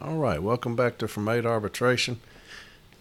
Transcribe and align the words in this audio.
All 0.00 0.18
right, 0.18 0.40
welcome 0.40 0.76
back 0.76 0.96
to 0.98 1.08
From 1.08 1.28
8 1.28 1.44
Arbitration. 1.44 2.20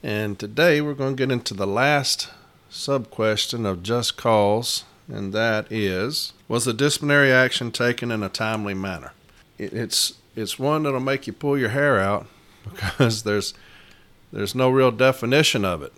And 0.02 0.40
today 0.40 0.82
we're 0.82 0.96
going 0.96 1.16
to 1.16 1.24
get 1.28 1.32
into 1.32 1.54
the 1.54 1.68
last 1.68 2.32
sub 2.72 3.12
question 3.12 3.68
of 3.68 3.84
just 3.84 4.18
cause, 4.18 4.84
and 5.08 5.32
that 5.32 5.72
is 5.72 6.34
Was 6.48 6.66
the 6.66 6.74
disciplinary 6.74 7.32
action 7.32 7.72
taken 7.72 8.10
in 8.10 8.24
a 8.24 8.30
timely 8.30 8.74
manner? 8.74 9.12
It's, 9.60 10.14
it's 10.36 10.58
one 10.58 10.84
that'll 10.84 11.00
make 11.00 11.28
you 11.28 11.34
pull 11.34 11.56
your 11.56 11.70
hair 11.70 12.00
out 12.00 12.26
because 12.64 13.22
there's, 13.22 13.54
there's 14.34 14.56
no 14.56 14.72
real 14.72 14.92
definition 14.92 15.64
of 15.64 15.84
it. 15.84 15.94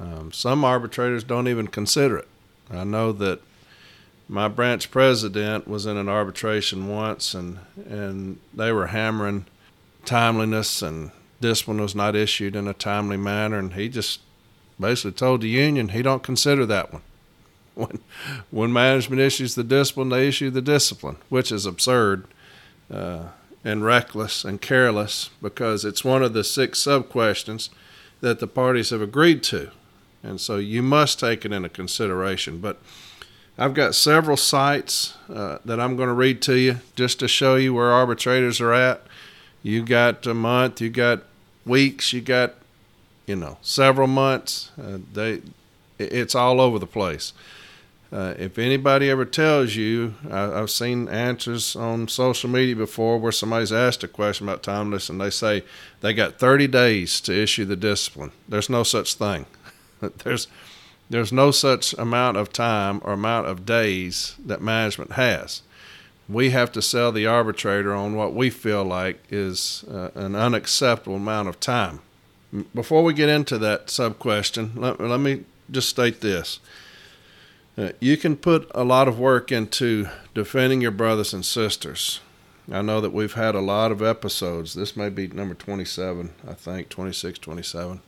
Um, 0.00 0.32
some 0.32 0.64
arbitrators 0.64 1.22
don't 1.22 1.48
even 1.48 1.68
consider 1.68 2.16
it. 2.16 2.28
I 2.70 2.84
know 2.84 3.12
that 3.12 3.42
my 4.26 4.48
branch 4.48 4.90
president 4.90 5.68
was 5.68 5.84
in 5.84 5.98
an 5.98 6.08
arbitration 6.08 6.88
once, 6.88 7.34
and, 7.34 7.58
and 7.86 8.38
they 8.54 8.72
were 8.72 8.86
hammering 8.86 9.44
timeliness 10.04 10.82
and 10.82 11.10
discipline 11.40 11.80
was 11.80 11.94
not 11.94 12.14
issued 12.16 12.54
in 12.54 12.68
a 12.68 12.74
timely 12.74 13.16
manner, 13.16 13.58
and 13.58 13.74
he 13.74 13.88
just 13.88 14.20
basically 14.78 15.12
told 15.12 15.40
the 15.40 15.48
union 15.48 15.88
he 15.88 16.02
don't 16.02 16.22
consider 16.22 16.66
that 16.66 16.92
one. 16.92 17.02
When 17.74 18.00
when 18.50 18.72
management 18.72 19.22
issues 19.22 19.54
the 19.54 19.64
discipline, 19.64 20.08
they 20.08 20.28
issue 20.28 20.50
the 20.50 20.60
discipline, 20.60 21.16
which 21.28 21.52
is 21.52 21.64
absurd 21.64 22.26
uh, 22.92 23.28
and 23.64 23.84
reckless 23.84 24.44
and 24.44 24.60
careless 24.60 25.30
because 25.40 25.84
it's 25.84 26.04
one 26.04 26.22
of 26.22 26.34
the 26.34 26.44
six 26.44 26.80
sub 26.80 27.08
questions 27.08 27.70
that 28.20 28.40
the 28.40 28.48
parties 28.48 28.90
have 28.90 29.00
agreed 29.00 29.42
to, 29.44 29.70
and 30.22 30.40
so 30.40 30.56
you 30.56 30.82
must 30.82 31.20
take 31.20 31.44
it 31.44 31.52
into 31.52 31.68
consideration. 31.68 32.58
But 32.58 32.82
I've 33.56 33.74
got 33.74 33.94
several 33.94 34.36
cites 34.36 35.14
uh, 35.28 35.58
that 35.64 35.78
I'm 35.80 35.96
going 35.96 36.08
to 36.08 36.14
read 36.14 36.42
to 36.42 36.56
you 36.56 36.80
just 36.96 37.20
to 37.20 37.28
show 37.28 37.56
you 37.56 37.74
where 37.74 37.92
arbitrators 37.92 38.60
are 38.60 38.72
at. 38.72 39.02
You 39.62 39.84
got 39.84 40.26
a 40.26 40.34
month, 40.34 40.80
you 40.80 40.90
got 40.90 41.22
weeks, 41.66 42.12
you 42.12 42.20
got 42.20 42.54
you 43.26 43.36
know 43.36 43.58
several 43.62 44.08
months. 44.08 44.70
Uh, 44.80 44.98
they 45.12 45.42
it's 45.98 46.34
all 46.34 46.60
over 46.60 46.78
the 46.78 46.86
place. 46.86 47.32
Uh, 48.12 48.34
if 48.38 48.58
anybody 48.58 49.08
ever 49.08 49.24
tells 49.24 49.76
you, 49.76 50.14
I, 50.28 50.40
have 50.40 50.70
seen 50.70 51.08
answers 51.08 51.76
on 51.76 52.08
social 52.08 52.50
media 52.50 52.74
before 52.74 53.18
where 53.18 53.30
somebody's 53.30 53.72
asked 53.72 54.02
a 54.02 54.08
question 54.08 54.48
about 54.48 54.64
timeless 54.64 55.08
and 55.08 55.20
they 55.20 55.30
say 55.30 55.62
they 56.00 56.12
got 56.12 56.40
30 56.40 56.66
days 56.66 57.20
to 57.20 57.32
issue 57.32 57.64
the 57.64 57.76
discipline. 57.76 58.32
There's 58.48 58.68
no 58.68 58.82
such 58.82 59.14
thing. 59.14 59.46
there's 60.24 60.48
there's 61.08 61.32
no 61.32 61.50
such 61.50 61.92
amount 61.94 62.36
of 62.36 62.52
time 62.52 63.00
or 63.04 63.12
amount 63.12 63.46
of 63.46 63.66
days 63.66 64.34
that 64.44 64.60
management 64.60 65.12
has 65.12 65.62
we 66.30 66.50
have 66.50 66.70
to 66.72 66.82
sell 66.82 67.10
the 67.10 67.26
arbitrator 67.26 67.92
on 67.92 68.14
what 68.14 68.32
we 68.32 68.50
feel 68.50 68.84
like 68.84 69.20
is 69.30 69.84
uh, 69.90 70.10
an 70.14 70.36
unacceptable 70.36 71.16
amount 71.16 71.48
of 71.48 71.58
time. 71.58 72.00
Before 72.74 73.02
we 73.02 73.14
get 73.14 73.28
into 73.28 73.58
that 73.58 73.90
sub 73.90 74.18
question, 74.18 74.72
let, 74.76 75.00
let 75.00 75.20
me 75.20 75.44
just 75.70 75.88
state 75.88 76.20
this. 76.20 76.60
Uh, 77.76 77.90
you 78.00 78.16
can 78.16 78.36
put 78.36 78.70
a 78.74 78.84
lot 78.84 79.08
of 79.08 79.18
work 79.18 79.50
into 79.50 80.08
defending 80.34 80.80
your 80.80 80.90
brothers 80.90 81.32
and 81.32 81.44
sisters. 81.44 82.20
I 82.70 82.82
know 82.82 83.00
that 83.00 83.12
we've 83.12 83.32
had 83.32 83.54
a 83.54 83.60
lot 83.60 83.90
of 83.90 84.02
episodes. 84.02 84.74
This 84.74 84.96
may 84.96 85.08
be 85.08 85.26
number 85.28 85.54
27, 85.54 86.32
I 86.46 86.54
think, 86.54 86.88
26, 86.88 87.38
27. 87.40 88.00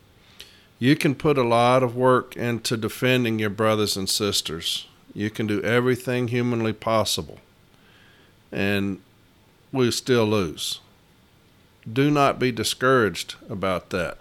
You 0.78 0.97
can 0.97 1.15
put 1.15 1.39
a 1.39 1.45
lot 1.45 1.83
of 1.83 1.97
work 1.97 2.37
into 2.37 2.77
defending 2.77 3.39
your 3.39 3.50
brothers 3.50 3.97
and 3.97 4.09
sisters. 4.09 4.87
You 5.15 5.31
can 5.31 5.47
do 5.47 5.62
everything 5.62 6.28
humanly 6.28 6.73
possible 6.73 7.39
and 8.53 9.00
we 9.72 9.91
still 9.91 10.27
lose. 10.27 10.81
Do 11.91 12.11
not 12.11 12.39
be 12.39 12.53
discouraged 12.53 13.34
about 13.49 13.91
that. 13.91 14.19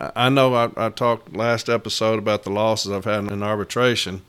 I 0.00 0.28
know 0.28 0.54
I, 0.54 0.70
I, 0.76 0.90
talked 0.90 1.34
last 1.36 1.68
episode 1.68 2.18
about 2.18 2.44
the 2.44 2.50
losses 2.50 2.92
I've 2.92 3.04
had 3.04 3.30
in 3.30 3.42
arbitration, 3.42 4.22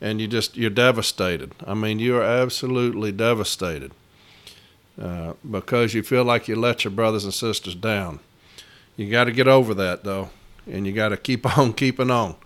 and 0.00 0.20
you 0.20 0.26
just 0.26 0.56
you're 0.56 0.70
devastated. 0.70 1.54
I 1.66 1.74
mean, 1.74 1.98
you 1.98 2.16
are 2.16 2.22
absolutely 2.22 3.12
devastated 3.12 3.92
uh, 5.00 5.34
because 5.48 5.92
you 5.92 6.02
feel 6.02 6.24
like 6.24 6.48
you 6.48 6.56
let 6.56 6.84
your 6.84 6.90
brothers 6.90 7.24
and 7.24 7.34
sisters 7.34 7.74
down. 7.74 8.20
You 8.96 9.10
got 9.10 9.24
to 9.24 9.32
get 9.32 9.46
over 9.46 9.74
that 9.74 10.04
though, 10.04 10.30
and 10.66 10.86
you 10.86 10.92
got 10.92 11.10
to 11.10 11.18
keep 11.18 11.58
on 11.58 11.74
keeping 11.74 12.10
on. 12.10 12.36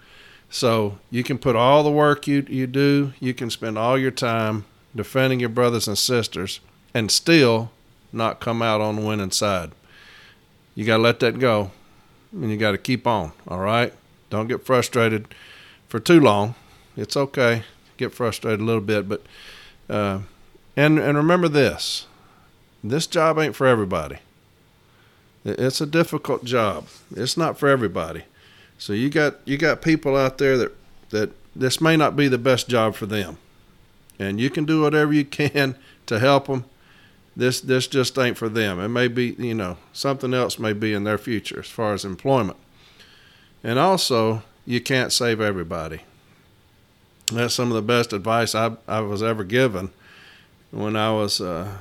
So 0.51 0.99
you 1.11 1.23
can 1.23 1.39
put 1.39 1.55
all 1.55 1.85
the 1.85 1.93
work 1.93 2.27
you 2.27 2.45
you 2.49 2.67
do, 2.67 3.13
you 3.21 3.35
can 3.35 3.51
spend 3.51 3.79
all 3.79 3.97
your 3.97 4.11
time 4.11 4.65
defending 4.95 5.41
your 5.41 5.49
brothers 5.49 5.89
and 5.89 5.99
sisters, 5.99 6.61
and 6.93 7.11
still 7.11 7.71
not 8.13 8.41
come 8.41 8.63
out 8.63 8.81
on 8.81 8.97
the 8.97 9.03
winning 9.03 9.31
side. 9.31 9.73
You 10.75 10.85
got 10.85 10.99
to 10.99 11.03
let 11.03 11.21
that 11.21 11.39
go, 11.39 11.71
and 12.33 12.51
you 12.51 12.57
got 12.57 12.73
to 12.73 12.79
keep 12.79 13.07
on, 13.07 13.33
all 13.49 13.59
right? 13.59 13.93
Don't 14.31 14.49
get 14.49 14.65
frustrated 14.65 15.29
for 15.89 16.01
too 16.01 16.21
long. 16.21 16.55
It's 16.97 17.17
okay. 17.17 17.65
Get 17.97 18.13
frustrated 18.13 18.61
a 18.61 18.65
little 18.65 18.81
bit, 18.81 19.09
but 19.09 19.23
uh, 19.89 20.21
and 20.77 20.99
and 20.99 21.17
remember 21.17 21.49
this: 21.49 22.07
this 22.83 23.07
job 23.07 23.39
ain't 23.39 23.55
for 23.55 23.67
everybody. 23.67 24.19
It's 25.45 25.81
a 25.81 25.87
difficult 25.87 26.45
job. 26.45 26.87
It's 27.15 27.37
not 27.37 27.59
for 27.59 27.69
everybody. 27.69 28.25
So 28.79 28.93
you 28.93 29.11
got 29.11 29.37
you 29.45 29.57
got 29.57 29.83
people 29.83 30.17
out 30.17 30.39
there 30.39 30.57
that 30.59 30.73
that 31.11 31.31
this 31.55 31.81
may 31.81 31.97
not 31.97 32.17
be 32.17 32.27
the 32.27 32.39
best 32.39 32.69
job 32.69 32.97
for 32.97 33.07
them 33.07 33.39
and 34.19 34.41
you 34.41 34.51
can 34.51 34.65
do 34.65 34.83
whatever 34.83 35.13
you 35.13 35.25
can 35.25 35.77
to 36.07 36.19
help 36.19 36.47
them. 36.47 36.65
This 37.37 37.61
this 37.61 37.87
just 37.87 38.17
ain't 38.19 38.37
for 38.37 38.49
them. 38.49 38.79
It 38.79 38.89
may 38.89 39.09
be 39.09 39.35
you 39.39 39.55
know 39.55 39.77
something 39.93 40.33
else 40.33 40.59
may 40.59 40.73
be 40.73 40.93
in 40.93 41.05
their 41.05 41.19
future 41.19 41.61
as 41.61 41.69
far 41.69 41.93
as 41.93 42.05
employment, 42.05 42.59
and 43.65 43.79
also 43.79 44.43
you 44.65 44.81
can't 44.81 45.13
save 45.13 45.41
everybody. 45.41 46.03
That's 47.33 47.55
some 47.55 47.71
of 47.71 47.75
the 47.75 47.83
best 47.83 48.13
advice 48.13 48.55
I 48.55 48.77
I 48.87 49.01
was 49.01 49.23
ever 49.23 49.43
given 49.43 49.91
when 50.71 50.97
I 50.97 51.13
was 51.13 51.41
uh, 51.41 51.79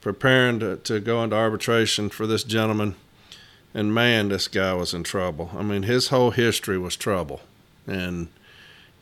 preparing 0.00 0.60
to, 0.60 0.76
to 0.76 1.00
go 1.00 1.22
into 1.22 1.36
arbitration 1.36 2.08
for 2.08 2.26
this 2.26 2.44
gentleman. 2.44 2.94
And 3.72 3.92
man, 3.92 4.28
this 4.28 4.46
guy 4.46 4.72
was 4.74 4.94
in 4.94 5.02
trouble. 5.02 5.50
I 5.56 5.62
mean, 5.62 5.82
his 5.82 6.08
whole 6.08 6.30
history 6.30 6.78
was 6.78 6.94
trouble, 6.94 7.40
and 7.88 8.28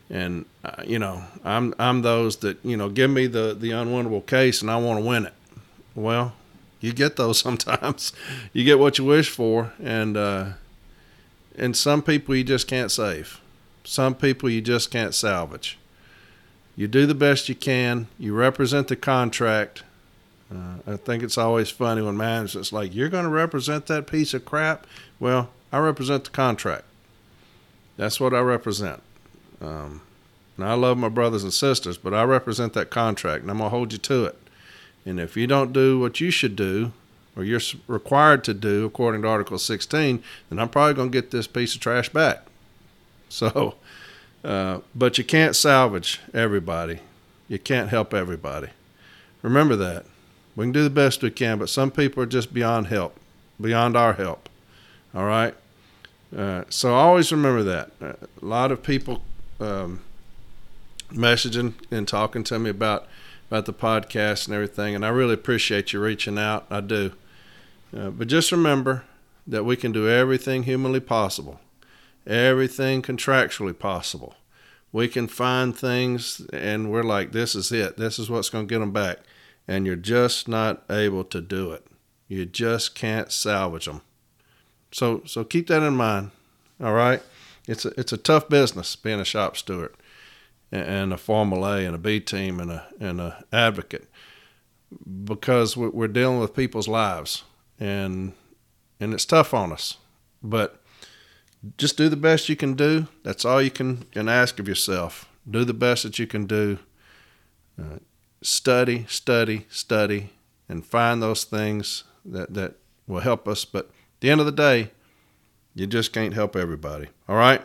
and 0.09 0.45
uh, 0.63 0.83
you 0.85 0.99
know 0.99 1.23
I'm 1.43 1.73
I'm 1.79 2.01
those 2.01 2.37
that 2.37 2.57
you 2.63 2.77
know 2.77 2.89
give 2.89 3.09
me 3.09 3.27
the 3.27 3.53
the 3.53 3.71
unwinnable 3.71 4.25
case 4.25 4.61
and 4.61 4.69
I 4.69 4.77
want 4.77 4.99
to 4.99 5.05
win 5.05 5.25
it. 5.25 5.33
Well, 5.95 6.33
you 6.79 6.93
get 6.93 7.15
those 7.15 7.39
sometimes. 7.41 8.13
you 8.51 8.63
get 8.63 8.79
what 8.79 8.97
you 8.97 9.05
wish 9.05 9.29
for, 9.29 9.73
and 9.81 10.17
uh, 10.17 10.45
and 11.57 11.75
some 11.75 12.01
people 12.01 12.35
you 12.35 12.43
just 12.43 12.67
can't 12.67 12.91
save. 12.91 13.39
Some 13.83 14.15
people 14.15 14.49
you 14.49 14.61
just 14.61 14.91
can't 14.91 15.13
salvage. 15.13 15.77
You 16.75 16.87
do 16.87 17.05
the 17.05 17.15
best 17.15 17.49
you 17.49 17.55
can. 17.55 18.07
You 18.17 18.33
represent 18.33 18.87
the 18.87 18.95
contract. 18.95 19.83
Uh, 20.51 20.93
I 20.93 20.97
think 20.97 21.21
it's 21.23 21.37
always 21.37 21.69
funny 21.69 22.01
when 22.01 22.17
management's 22.17 22.73
like, 22.73 22.93
"You're 22.93 23.09
going 23.09 23.25
to 23.25 23.29
represent 23.29 23.87
that 23.87 24.07
piece 24.07 24.33
of 24.33 24.45
crap." 24.45 24.85
Well, 25.19 25.49
I 25.71 25.79
represent 25.79 26.25
the 26.25 26.29
contract. 26.31 26.85
That's 27.97 28.19
what 28.19 28.33
I 28.33 28.39
represent. 28.39 29.01
Um, 29.63 30.01
and 30.57 30.65
I 30.65 30.73
love 30.73 30.97
my 30.97 31.09
brothers 31.09 31.43
and 31.43 31.53
sisters, 31.53 31.97
but 31.97 32.13
I 32.13 32.23
represent 32.23 32.73
that 32.73 32.89
contract, 32.89 33.41
and 33.41 33.49
I'm 33.49 33.57
gonna 33.57 33.69
hold 33.69 33.91
you 33.91 33.97
to 33.99 34.25
it. 34.25 34.37
And 35.05 35.19
if 35.19 35.35
you 35.35 35.47
don't 35.47 35.73
do 35.73 35.99
what 35.99 36.19
you 36.19 36.29
should 36.29 36.55
do, 36.55 36.91
or 37.35 37.43
you're 37.43 37.61
required 37.87 38.43
to 38.43 38.53
do 38.53 38.85
according 38.85 39.23
to 39.23 39.27
Article 39.27 39.57
16, 39.57 40.21
then 40.49 40.59
I'm 40.59 40.69
probably 40.69 40.93
gonna 40.93 41.09
get 41.09 41.31
this 41.31 41.47
piece 41.47 41.73
of 41.75 41.81
trash 41.81 42.09
back. 42.09 42.45
So, 43.29 43.73
uh, 44.43 44.81
but 44.93 45.17
you 45.17 45.23
can't 45.23 45.55
salvage 45.55 46.21
everybody. 46.35 46.99
You 47.47 47.57
can't 47.57 47.89
help 47.89 48.13
everybody. 48.13 48.67
Remember 49.41 49.75
that. 49.75 50.05
We 50.55 50.65
can 50.65 50.71
do 50.71 50.83
the 50.83 50.91
best 50.91 51.23
we 51.23 51.31
can, 51.31 51.57
but 51.57 51.69
some 51.69 51.89
people 51.89 52.21
are 52.21 52.27
just 52.27 52.53
beyond 52.53 52.87
help, 52.87 53.19
beyond 53.59 53.97
our 53.97 54.13
help. 54.13 54.49
All 55.15 55.25
right. 55.25 55.55
Uh, 56.35 56.65
so 56.69 56.93
always 56.93 57.31
remember 57.31 57.63
that. 57.63 57.91
Uh, 57.99 58.13
a 58.39 58.45
lot 58.45 58.71
of 58.71 58.83
people 58.83 59.23
um, 59.59 60.01
messaging 61.11 61.73
and 61.91 62.07
talking 62.07 62.43
to 62.45 62.59
me 62.59 62.69
about 62.69 63.07
about 63.49 63.65
the 63.65 63.73
podcast 63.73 64.47
and 64.47 64.55
everything, 64.55 64.95
and 64.95 65.05
I 65.05 65.09
really 65.09 65.35
appreciate 65.35 65.93
you 65.93 65.99
reaching 65.99 66.39
out. 66.39 66.65
I 66.71 66.81
do. 66.81 67.11
Uh, 67.95 68.09
but 68.09 68.27
just 68.27 68.51
remember 68.51 69.03
that 69.45 69.63
we 69.63 69.75
can 69.75 69.91
do 69.91 70.09
everything 70.09 70.63
humanly 70.63 70.99
possible, 70.99 71.59
everything 72.25 73.03
contractually 73.03 73.77
possible. 73.77 74.35
We 74.91 75.07
can 75.07 75.27
find 75.27 75.77
things, 75.77 76.41
and 76.51 76.91
we're 76.91 77.03
like, 77.03 77.31
this 77.31 77.53
is 77.53 77.71
it. 77.71 77.97
This 77.97 78.17
is 78.17 78.29
what's 78.29 78.49
going 78.49 78.67
to 78.67 78.73
get 78.73 78.79
them 78.79 78.91
back. 78.91 79.19
And 79.67 79.85
you're 79.85 79.95
just 79.95 80.47
not 80.47 80.83
able 80.89 81.23
to 81.25 81.41
do 81.41 81.71
it. 81.71 81.85
You 82.27 82.45
just 82.45 82.95
can't 82.95 83.31
salvage 83.31 83.85
them. 83.85 84.01
So, 84.91 85.21
so 85.25 85.43
keep 85.43 85.67
that 85.67 85.83
in 85.83 85.95
mind. 85.95 86.31
All 86.81 86.93
right 86.93 87.21
it's 87.67 87.85
a, 87.85 87.99
it's 87.99 88.13
a 88.13 88.17
tough 88.17 88.49
business 88.49 88.95
being 88.95 89.19
a 89.19 89.25
shop 89.25 89.57
steward 89.57 89.95
and 90.71 91.13
a 91.13 91.17
Formal 91.17 91.65
A 91.65 91.85
and 91.85 91.95
a 91.95 91.99
B 91.99 92.19
team 92.19 92.59
and 92.59 92.71
a 92.71 92.87
and 92.99 93.21
a 93.21 93.45
advocate 93.51 94.09
because 95.23 95.75
we're 95.77 96.07
dealing 96.07 96.39
with 96.39 96.55
people's 96.55 96.87
lives 96.87 97.43
and 97.79 98.33
and 98.99 99.13
it's 99.13 99.25
tough 99.25 99.53
on 99.53 99.71
us. 99.71 99.97
But 100.41 100.83
just 101.77 101.97
do 101.97 102.09
the 102.09 102.17
best 102.17 102.49
you 102.49 102.55
can 102.55 102.73
do. 102.73 103.07
That's 103.23 103.45
all 103.45 103.61
you 103.61 103.71
can, 103.71 104.03
can 104.11 104.27
ask 104.27 104.59
of 104.59 104.67
yourself. 104.67 105.29
Do 105.49 105.63
the 105.63 105.73
best 105.73 106.03
that 106.03 106.19
you 106.19 106.27
can 106.27 106.45
do. 106.45 106.79
Uh, 107.79 107.99
study, 108.41 109.05
study, 109.07 109.65
study, 109.69 110.31
and 110.67 110.85
find 110.85 111.21
those 111.21 111.43
things 111.43 112.03
that, 112.25 112.53
that 112.53 112.75
will 113.07 113.21
help 113.21 113.47
us. 113.47 113.65
But 113.65 113.85
at 113.85 114.21
the 114.21 114.29
end 114.29 114.39
of 114.39 114.45
the 114.45 114.51
day, 114.51 114.91
you 115.75 115.87
just 115.87 116.13
can't 116.13 116.33
help 116.33 116.55
everybody. 116.55 117.07
All 117.27 117.35
right? 117.35 117.61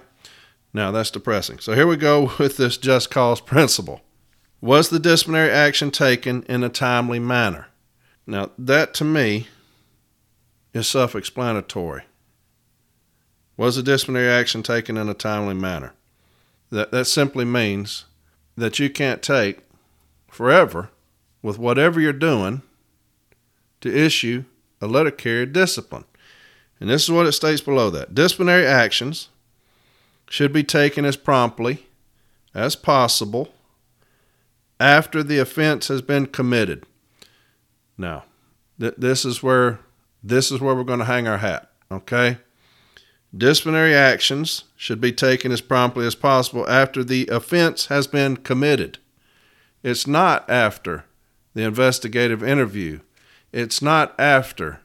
Now 0.73 0.91
that's 0.91 1.11
depressing. 1.11 1.59
So 1.59 1.75
here 1.75 1.87
we 1.87 1.97
go 1.97 2.33
with 2.39 2.57
this 2.57 2.77
just 2.77 3.11
cause 3.11 3.41
principle. 3.41 4.03
Was 4.61 4.89
the 4.89 4.99
disciplinary 4.99 5.51
action 5.51 5.91
taken 5.91 6.43
in 6.45 6.65
a 6.65 6.69
timely 6.69 7.21
manner? 7.21 7.69
Now, 8.27 8.51
that 8.59 8.93
to 8.95 9.05
me 9.05 9.49
is 10.75 10.89
self 10.89 11.15
explanatory. 11.15 12.03
Was 13.57 13.77
the 13.77 13.83
disciplinary 13.83 14.31
action 14.31 14.63
taken 14.63 14.97
in 14.97 15.09
a 15.09 15.15
timely 15.15 15.55
manner? 15.55 15.95
That, 16.71 16.91
that 16.91 17.07
simply 17.07 17.45
means 17.45 18.05
that 18.57 18.79
you 18.79 18.91
can't 18.91 19.23
take 19.23 19.61
forever 20.29 20.91
with 21.41 21.59
whatever 21.59 22.01
you're 22.01 22.13
doing 22.13 22.63
to 23.81 23.97
issue 23.97 24.45
a 24.81 24.87
letter 24.87 25.11
carrier 25.11 25.47
discipline. 25.47 26.05
And 26.81 26.89
this 26.89 27.05
is 27.05 27.11
what 27.11 27.27
it 27.27 27.33
states 27.33 27.61
below 27.61 27.91
that 27.91 28.15
disciplinary 28.15 28.67
actions 28.67 29.29
should 30.29 30.53
be 30.53 30.63
taken 30.63 31.05
as 31.05 31.17
promptly 31.17 31.87
as 32.55 32.77
possible 32.77 33.53
after 34.79 35.23
the 35.23 35.39
offense 35.39 35.89
has 35.89 36.03
been 36.03 36.27
committed. 36.27 36.85
Now, 37.97 38.25
th- 38.81 38.95
this 38.97 39.25
is 39.25 39.43
where 39.43 39.81
this 40.23 40.51
is 40.51 40.61
where 40.61 40.75
we're 40.75 40.85
going 40.85 40.99
to 40.99 41.05
hang 41.05 41.29
our 41.29 41.39
hat, 41.39 41.71
okay? 41.91 42.39
Disciplinary 43.37 43.95
actions 43.95 44.65
should 44.77 45.01
be 45.01 45.13
taken 45.13 45.53
as 45.53 45.61
promptly 45.61 46.07
as 46.07 46.15
possible 46.15 46.69
after 46.69 47.05
the 47.05 47.27
offense 47.29 47.87
has 47.87 48.07
been 48.07 48.37
committed. 48.37 48.99
It's 49.83 50.07
not 50.07 50.49
after 50.51 51.05
the 51.55 51.63
investigative 51.63 52.43
interview. 52.43 53.01
It's 53.53 53.81
not 53.81 54.19
after 54.19 54.81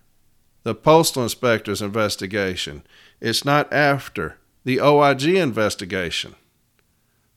the 0.64 0.74
postal 0.74 1.24
inspector's 1.24 1.82
investigation. 1.82 2.84
It's 3.22 3.46
not 3.46 3.72
after 3.72 4.38
the 4.64 4.80
OIG 4.80 5.24
investigation. 5.26 6.36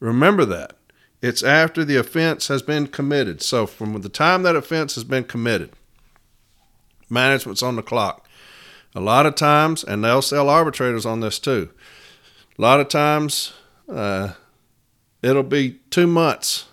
Remember 0.00 0.44
that. 0.44 0.76
It's 1.23 1.43
after 1.43 1.84
the 1.84 1.96
offense 1.96 2.49
has 2.49 2.62
been 2.62 2.87
committed. 2.87 3.43
So, 3.43 3.67
from 3.67 4.00
the 4.00 4.08
time 4.08 4.43
that 4.43 4.55
offense 4.55 4.94
has 4.94 5.05
been 5.05 5.25
committed, 5.25 5.70
management's 7.08 7.62
on 7.62 7.76
the 7.76 7.82
clock. 7.82 8.28
A 8.94 9.00
lot 9.00 9.26
of 9.26 9.34
times, 9.34 9.82
and 9.82 10.05
they'll 10.05 10.23
sell 10.23 10.49
arbitrators 10.49 11.05
on 11.05 11.20
this 11.20 11.38
too. 11.38 11.70
A 12.58 12.62
lot 12.62 12.81
of 12.81 12.88
times, 12.88 13.52
uh, 13.88 14.34
it'll 15.23 15.43
be 15.43 15.81
two 15.90 16.06
months, 16.06 16.67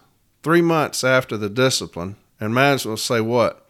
three 0.44 0.62
months 0.62 1.04
after 1.04 1.36
the 1.36 1.50
discipline, 1.50 2.16
and 2.40 2.54
management 2.54 2.92
will 2.92 2.98
say, 2.98 3.22
"What? 3.22 3.68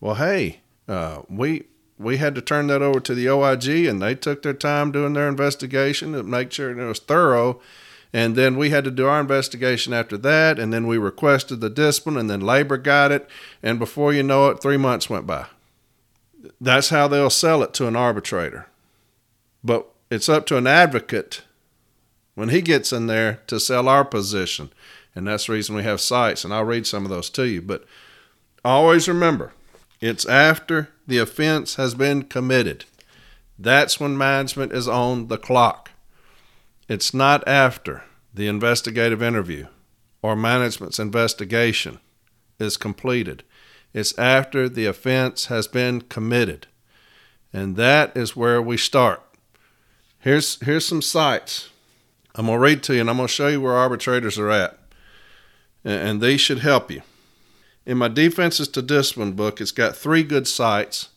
Well, 0.00 0.16
hey, 0.16 0.60
uh, 0.88 1.22
we 1.28 1.64
we 1.98 2.18
had 2.18 2.34
to 2.34 2.42
turn 2.42 2.66
that 2.68 2.82
over 2.82 3.00
to 3.00 3.14
the 3.14 3.28
OIG, 3.28 3.86
and 3.86 4.00
they 4.02 4.14
took 4.14 4.42
their 4.42 4.54
time 4.54 4.92
doing 4.92 5.12
their 5.12 5.28
investigation 5.28 6.12
to 6.12 6.22
make 6.22 6.52
sure 6.52 6.70
it 6.70 6.86
was 6.86 6.98
thorough." 6.98 7.60
And 8.12 8.36
then 8.36 8.56
we 8.56 8.70
had 8.70 8.84
to 8.84 8.90
do 8.90 9.06
our 9.06 9.20
investigation 9.20 9.92
after 9.92 10.16
that, 10.18 10.58
and 10.58 10.72
then 10.72 10.86
we 10.86 10.96
requested 10.96 11.60
the 11.60 11.68
discipline, 11.68 12.16
and 12.16 12.30
then 12.30 12.40
labor 12.40 12.76
got 12.76 13.12
it, 13.12 13.28
and 13.62 13.78
before 13.78 14.12
you 14.12 14.22
know 14.22 14.48
it, 14.48 14.60
three 14.60 14.76
months 14.76 15.10
went 15.10 15.26
by. 15.26 15.46
That's 16.60 16.90
how 16.90 17.08
they'll 17.08 17.30
sell 17.30 17.62
it 17.62 17.74
to 17.74 17.86
an 17.86 17.96
arbitrator. 17.96 18.66
But 19.64 19.88
it's 20.10 20.28
up 20.28 20.46
to 20.46 20.56
an 20.56 20.66
advocate 20.66 21.42
when 22.34 22.50
he 22.50 22.62
gets 22.62 22.92
in 22.92 23.06
there 23.06 23.40
to 23.48 23.58
sell 23.58 23.88
our 23.88 24.04
position. 24.04 24.70
And 25.14 25.26
that's 25.26 25.46
the 25.46 25.54
reason 25.54 25.74
we 25.74 25.82
have 25.82 26.00
cites, 26.00 26.44
and 26.44 26.54
I'll 26.54 26.64
read 26.64 26.86
some 26.86 27.04
of 27.04 27.10
those 27.10 27.30
to 27.30 27.48
you. 27.48 27.60
But 27.62 27.84
always 28.64 29.08
remember, 29.08 29.52
it's 30.00 30.26
after 30.26 30.90
the 31.06 31.18
offense 31.18 31.76
has 31.76 31.94
been 31.94 32.24
committed. 32.24 32.84
That's 33.58 33.98
when 33.98 34.18
management 34.18 34.72
is 34.72 34.86
on 34.86 35.28
the 35.28 35.38
clock. 35.38 35.90
It's 36.88 37.14
not 37.14 37.46
after 37.48 38.04
the 38.34 38.48
investigative 38.48 39.22
interview 39.22 39.66
or 40.22 40.36
management's 40.36 40.98
investigation 40.98 41.98
is 42.58 42.76
completed. 42.76 43.42
It's 43.94 44.16
after 44.18 44.68
the 44.68 44.86
offense 44.86 45.46
has 45.46 45.66
been 45.66 46.02
committed. 46.02 46.66
And 47.52 47.76
that 47.76 48.14
is 48.16 48.36
where 48.36 48.60
we 48.60 48.76
start. 48.76 49.22
Here's, 50.18 50.60
here's 50.60 50.86
some 50.86 51.02
cites. 51.02 51.70
I'm 52.34 52.46
going 52.46 52.58
to 52.58 52.62
read 52.62 52.82
to 52.84 52.94
you 52.94 53.00
and 53.00 53.08
I'm 53.08 53.16
going 53.16 53.28
to 53.28 53.32
show 53.32 53.48
you 53.48 53.62
where 53.62 53.72
arbitrators 53.72 54.38
are 54.38 54.50
at. 54.50 54.78
And 55.84 56.20
these 56.20 56.40
should 56.40 56.58
help 56.58 56.90
you. 56.90 57.02
In 57.86 57.98
my 57.98 58.08
Defenses 58.08 58.66
to 58.68 58.82
Discipline 58.82 59.32
book, 59.32 59.60
it's 59.60 59.70
got 59.70 59.96
three 59.96 60.24
good 60.24 60.48
cites, 60.48 61.10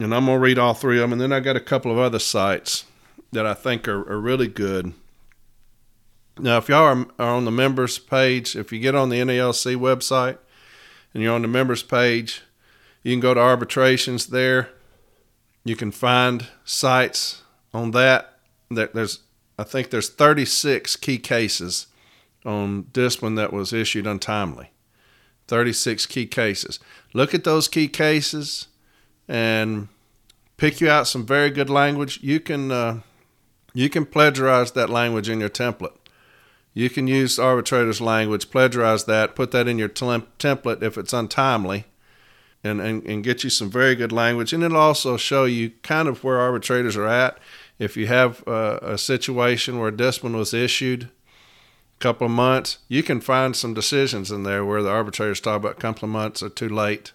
And 0.00 0.14
I'm 0.14 0.26
to 0.26 0.38
read 0.38 0.58
all 0.58 0.72
three 0.72 0.96
of 0.96 1.02
them. 1.02 1.12
And 1.12 1.20
then 1.20 1.32
I 1.32 1.40
got 1.40 1.56
a 1.56 1.60
couple 1.60 1.92
of 1.92 1.98
other 1.98 2.18
cites 2.18 2.86
that 3.30 3.44
I 3.44 3.52
think 3.52 3.86
are, 3.86 4.10
are 4.10 4.18
really 4.18 4.48
good. 4.48 4.94
Now, 6.38 6.56
if 6.56 6.68
y'all 6.68 6.84
are, 6.84 7.06
are 7.18 7.34
on 7.34 7.44
the 7.44 7.50
members 7.50 7.98
page, 7.98 8.56
if 8.56 8.72
you 8.72 8.80
get 8.80 8.94
on 8.94 9.10
the 9.10 9.18
NALC 9.18 9.76
website, 9.76 10.38
and 11.12 11.22
you're 11.22 11.34
on 11.34 11.42
the 11.42 11.48
members 11.48 11.82
page, 11.82 12.42
you 13.02 13.12
can 13.12 13.20
go 13.20 13.34
to 13.34 13.40
arbitrations 13.40 14.28
there. 14.28 14.70
You 15.64 15.76
can 15.76 15.90
find 15.90 16.46
cites 16.64 17.42
on 17.74 17.90
that. 17.90 18.38
There's, 18.70 19.20
I 19.58 19.64
think 19.64 19.90
there's 19.90 20.08
36 20.08 20.96
key 20.96 21.18
cases 21.18 21.88
on 22.46 22.86
discipline 22.92 23.34
that 23.34 23.52
was 23.52 23.72
issued 23.72 24.06
untimely. 24.06 24.70
36 25.48 26.06
key 26.06 26.26
cases. 26.26 26.78
Look 27.12 27.34
at 27.34 27.44
those 27.44 27.68
key 27.68 27.88
cases 27.88 28.68
and 29.26 29.88
pick 30.56 30.80
you 30.80 30.88
out 30.88 31.08
some 31.08 31.26
very 31.26 31.50
good 31.50 31.70
language. 31.70 32.20
You 32.22 32.38
can 32.38 32.70
uh, 32.70 33.00
you 33.74 33.88
can 33.88 34.06
plagiarize 34.06 34.72
that 34.72 34.90
language 34.90 35.28
in 35.28 35.40
your 35.40 35.50
template. 35.50 35.96
You 36.74 36.90
can 36.90 37.06
use 37.06 37.38
arbitrator's 37.38 38.00
language, 38.00 38.50
plagiarize 38.50 39.04
that, 39.04 39.34
put 39.34 39.50
that 39.50 39.66
in 39.66 39.78
your 39.78 39.88
template 39.88 40.82
if 40.82 40.96
it's 40.96 41.12
untimely, 41.12 41.86
and, 42.62 42.80
and, 42.80 43.04
and 43.04 43.24
get 43.24 43.42
you 43.42 43.50
some 43.50 43.70
very 43.70 43.94
good 43.94 44.12
language. 44.12 44.52
And 44.52 44.62
it'll 44.62 44.76
also 44.76 45.16
show 45.16 45.44
you 45.44 45.70
kind 45.82 46.08
of 46.08 46.22
where 46.22 46.38
arbitrators 46.38 46.96
are 46.96 47.06
at. 47.06 47.38
If 47.78 47.96
you 47.96 48.06
have 48.06 48.46
uh, 48.46 48.78
a 48.82 48.98
situation 48.98 49.78
where 49.78 49.88
a 49.88 49.96
discipline 49.96 50.36
was 50.36 50.54
issued 50.54 51.08
couple 51.98 52.26
of 52.26 52.30
months, 52.30 52.78
you 52.88 53.02
can 53.02 53.20
find 53.20 53.56
some 53.56 53.74
decisions 53.74 54.30
in 54.30 54.42
there 54.42 54.64
where 54.64 54.82
the 54.82 54.90
arbitrators 54.90 55.40
talk 55.40 55.56
about 55.56 55.78
a 55.78 55.80
couple 55.80 56.06
of 56.06 56.12
months 56.12 56.42
or 56.42 56.48
too 56.48 56.68
late 56.68 57.12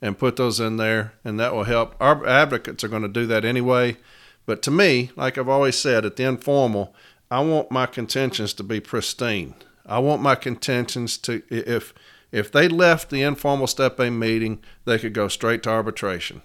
and 0.00 0.18
put 0.18 0.36
those 0.36 0.60
in 0.60 0.76
there, 0.76 1.14
and 1.24 1.40
that 1.40 1.54
will 1.54 1.64
help. 1.64 1.94
Our 2.00 2.26
advocates 2.26 2.84
are 2.84 2.88
going 2.88 3.02
to 3.02 3.08
do 3.08 3.26
that 3.26 3.44
anyway. 3.44 3.96
But 4.44 4.62
to 4.62 4.70
me, 4.70 5.10
like 5.16 5.36
I've 5.36 5.48
always 5.48 5.76
said, 5.76 6.04
at 6.04 6.16
the 6.16 6.24
informal, 6.24 6.94
I 7.30 7.40
want 7.40 7.70
my 7.70 7.86
contentions 7.86 8.54
to 8.54 8.62
be 8.62 8.78
pristine. 8.78 9.54
I 9.84 9.98
want 9.98 10.22
my 10.22 10.34
contentions 10.34 11.18
to 11.18 11.42
if 11.50 11.92
if 12.32 12.50
they 12.50 12.68
left 12.68 13.10
the 13.10 13.22
informal 13.22 13.66
step 13.66 13.98
A 14.00 14.10
meeting, 14.10 14.60
they 14.84 14.98
could 14.98 15.14
go 15.14 15.28
straight 15.28 15.62
to 15.62 15.70
arbitration. 15.70 16.42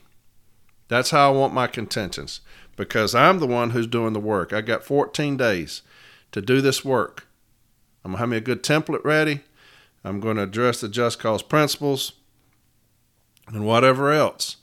That's 0.88 1.12
how 1.12 1.32
I 1.32 1.36
want 1.36 1.54
my 1.54 1.68
contentions 1.68 2.42
because 2.76 3.16
I'm 3.16 3.40
the 3.40 3.48
one 3.48 3.72
who's 3.72 3.88
doing 3.88 4.14
the 4.14 4.20
work. 4.20 4.54
I 4.54 4.62
got 4.62 4.84
14 4.84 5.38
days 5.38 5.82
to 6.32 6.42
do 6.42 6.62
this 6.62 6.86
work. 6.86 7.28
I'm 8.04 8.12
going 8.12 8.18
to 8.18 8.20
have 8.20 8.30
me 8.30 8.38
a 8.38 8.42
good 8.42 8.64
template 8.64 9.04
ready. 9.04 9.42
I'm 10.04 10.20
going 10.20 10.38
to 10.38 10.44
address 10.44 10.82
the 10.82 10.90
just 10.90 11.20
cause 11.20 11.44
principles 11.44 12.14
and 13.48 13.66
whatever 13.66 14.12
else 14.12 14.58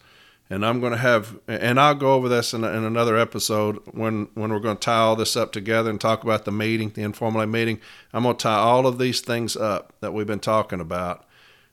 and 0.50 0.64
I'm 0.64 0.80
going 0.80 0.92
to 0.92 0.98
have, 0.98 1.38
and 1.46 1.78
I'll 1.78 1.94
go 1.94 2.14
over 2.14 2.28
this 2.28 2.54
in, 2.54 2.64
in, 2.64 2.84
another 2.84 3.16
episode 3.16 3.80
when 3.92 4.28
when 4.34 4.50
we're 4.50 4.60
going 4.60 4.76
to 4.76 4.82
tie 4.82 5.00
all 5.00 5.16
this 5.16 5.36
up 5.36 5.52
together 5.52 5.90
and 5.90 6.00
talk 6.00 6.24
about 6.24 6.44
the 6.44 6.52
meeting, 6.52 6.90
the 6.90 7.02
informal 7.02 7.44
meeting. 7.46 7.80
I'm 8.12 8.22
going 8.22 8.36
to 8.36 8.42
tie 8.42 8.56
all 8.56 8.86
of 8.86 8.98
these 8.98 9.20
things 9.20 9.56
up 9.56 9.92
that 10.00 10.14
we've 10.14 10.26
been 10.26 10.40
talking 10.40 10.80
about, 10.80 11.26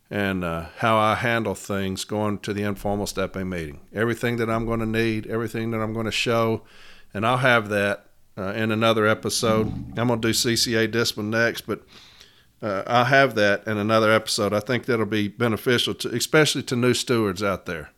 and 0.09 0.43
uh, 0.43 0.67
how 0.77 0.97
I 0.97 1.15
handle 1.15 1.55
things 1.55 2.03
going 2.03 2.39
to 2.39 2.53
the 2.53 2.63
informal 2.63 3.07
step 3.07 3.35
A 3.37 3.45
meeting. 3.45 3.79
Everything 3.93 4.37
that 4.37 4.49
I'm 4.49 4.65
going 4.65 4.81
to 4.81 4.85
need, 4.85 5.27
everything 5.27 5.71
that 5.71 5.79
I'm 5.79 5.93
going 5.93 6.05
to 6.05 6.11
show, 6.11 6.63
and 7.13 7.25
I'll 7.25 7.37
have 7.37 7.69
that 7.69 8.04
uh, 8.37 8.53
in 8.53 8.71
another 8.71 9.05
episode. 9.05 9.67
I'm 9.97 10.07
going 10.07 10.21
to 10.21 10.27
do 10.27 10.33
CCA 10.33 10.89
discipline 10.91 11.29
next, 11.29 11.61
but. 11.61 11.83
Uh, 12.61 12.83
I'll 12.87 13.05
have 13.05 13.35
that 13.35 13.67
in 13.67 13.77
another 13.77 14.11
episode. 14.11 14.53
I 14.53 14.59
think 14.61 14.85
that'll 14.85 15.05
be 15.05 15.27
beneficial 15.27 15.93
to, 15.95 16.07
especially 16.15 16.63
to 16.63 16.75
new 16.75 16.93
stewards 16.95 17.43
out 17.43 17.65
there. 17.65 17.91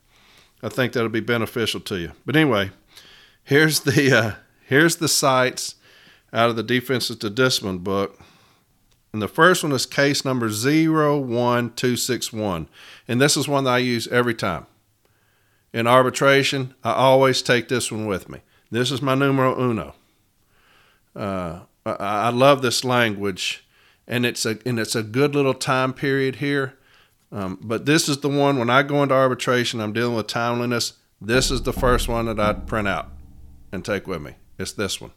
I 0.63 0.69
think 0.69 0.93
that'll 0.93 1.09
be 1.09 1.19
beneficial 1.21 1.79
to 1.81 1.97
you. 1.97 2.11
But 2.25 2.35
anyway, 2.35 2.71
here's 3.43 3.81
the 3.81 4.17
uh, 4.17 4.31
here's 4.65 4.95
the 4.97 5.07
cites 5.07 5.75
out 6.33 6.49
of 6.49 6.55
the 6.55 6.63
Defenses 6.63 7.17
to 7.17 7.29
Discipline 7.29 7.77
book. 7.77 8.19
And 9.13 9.21
the 9.21 9.27
first 9.27 9.63
one 9.63 9.71
is 9.71 9.85
case 9.85 10.25
number 10.25 10.47
01261. 10.47 12.67
And 13.07 13.21
this 13.21 13.37
is 13.37 13.47
one 13.47 13.63
that 13.63 13.71
I 13.71 13.77
use 13.77 14.07
every 14.09 14.33
time. 14.33 14.65
in 15.73 15.87
arbitration, 15.87 16.73
I 16.83 16.93
always 16.93 17.41
take 17.41 17.67
this 17.67 17.91
one 17.91 18.07
with 18.07 18.27
me. 18.27 18.39
This 18.71 18.91
is 18.91 19.01
my 19.01 19.15
numero 19.15 19.55
uno. 19.57 19.93
Uh, 21.17 21.61
I, 21.85 22.29
love 22.29 22.61
this 22.61 22.83
language, 22.83 23.65
and 24.07 24.25
it's 24.25 24.45
a 24.45 24.59
and 24.65 24.79
it's 24.79 24.95
a 24.95 25.01
good 25.01 25.33
little 25.33 25.53
time 25.53 25.93
period 25.93 26.35
here. 26.35 26.77
Um, 27.31 27.57
but 27.61 27.85
this 27.85 28.07
is 28.07 28.19
the 28.19 28.29
one 28.29 28.57
when 28.59 28.69
I 28.69 28.83
go 28.83 29.01
into 29.01 29.15
arbitration, 29.15 29.81
I'm 29.81 29.93
dealing 29.93 30.15
with 30.15 30.27
timeliness. 30.27 30.93
This 31.19 31.49
is 31.49 31.63
the 31.63 31.73
first 31.73 32.07
one 32.07 32.27
that 32.27 32.39
I'd 32.39 32.67
print 32.67 32.87
out 32.87 33.09
and 33.71 33.83
take 33.83 34.07
with 34.07 34.21
me. 34.21 34.35
It's 34.59 34.71
this 34.71 35.01
one. 35.01 35.11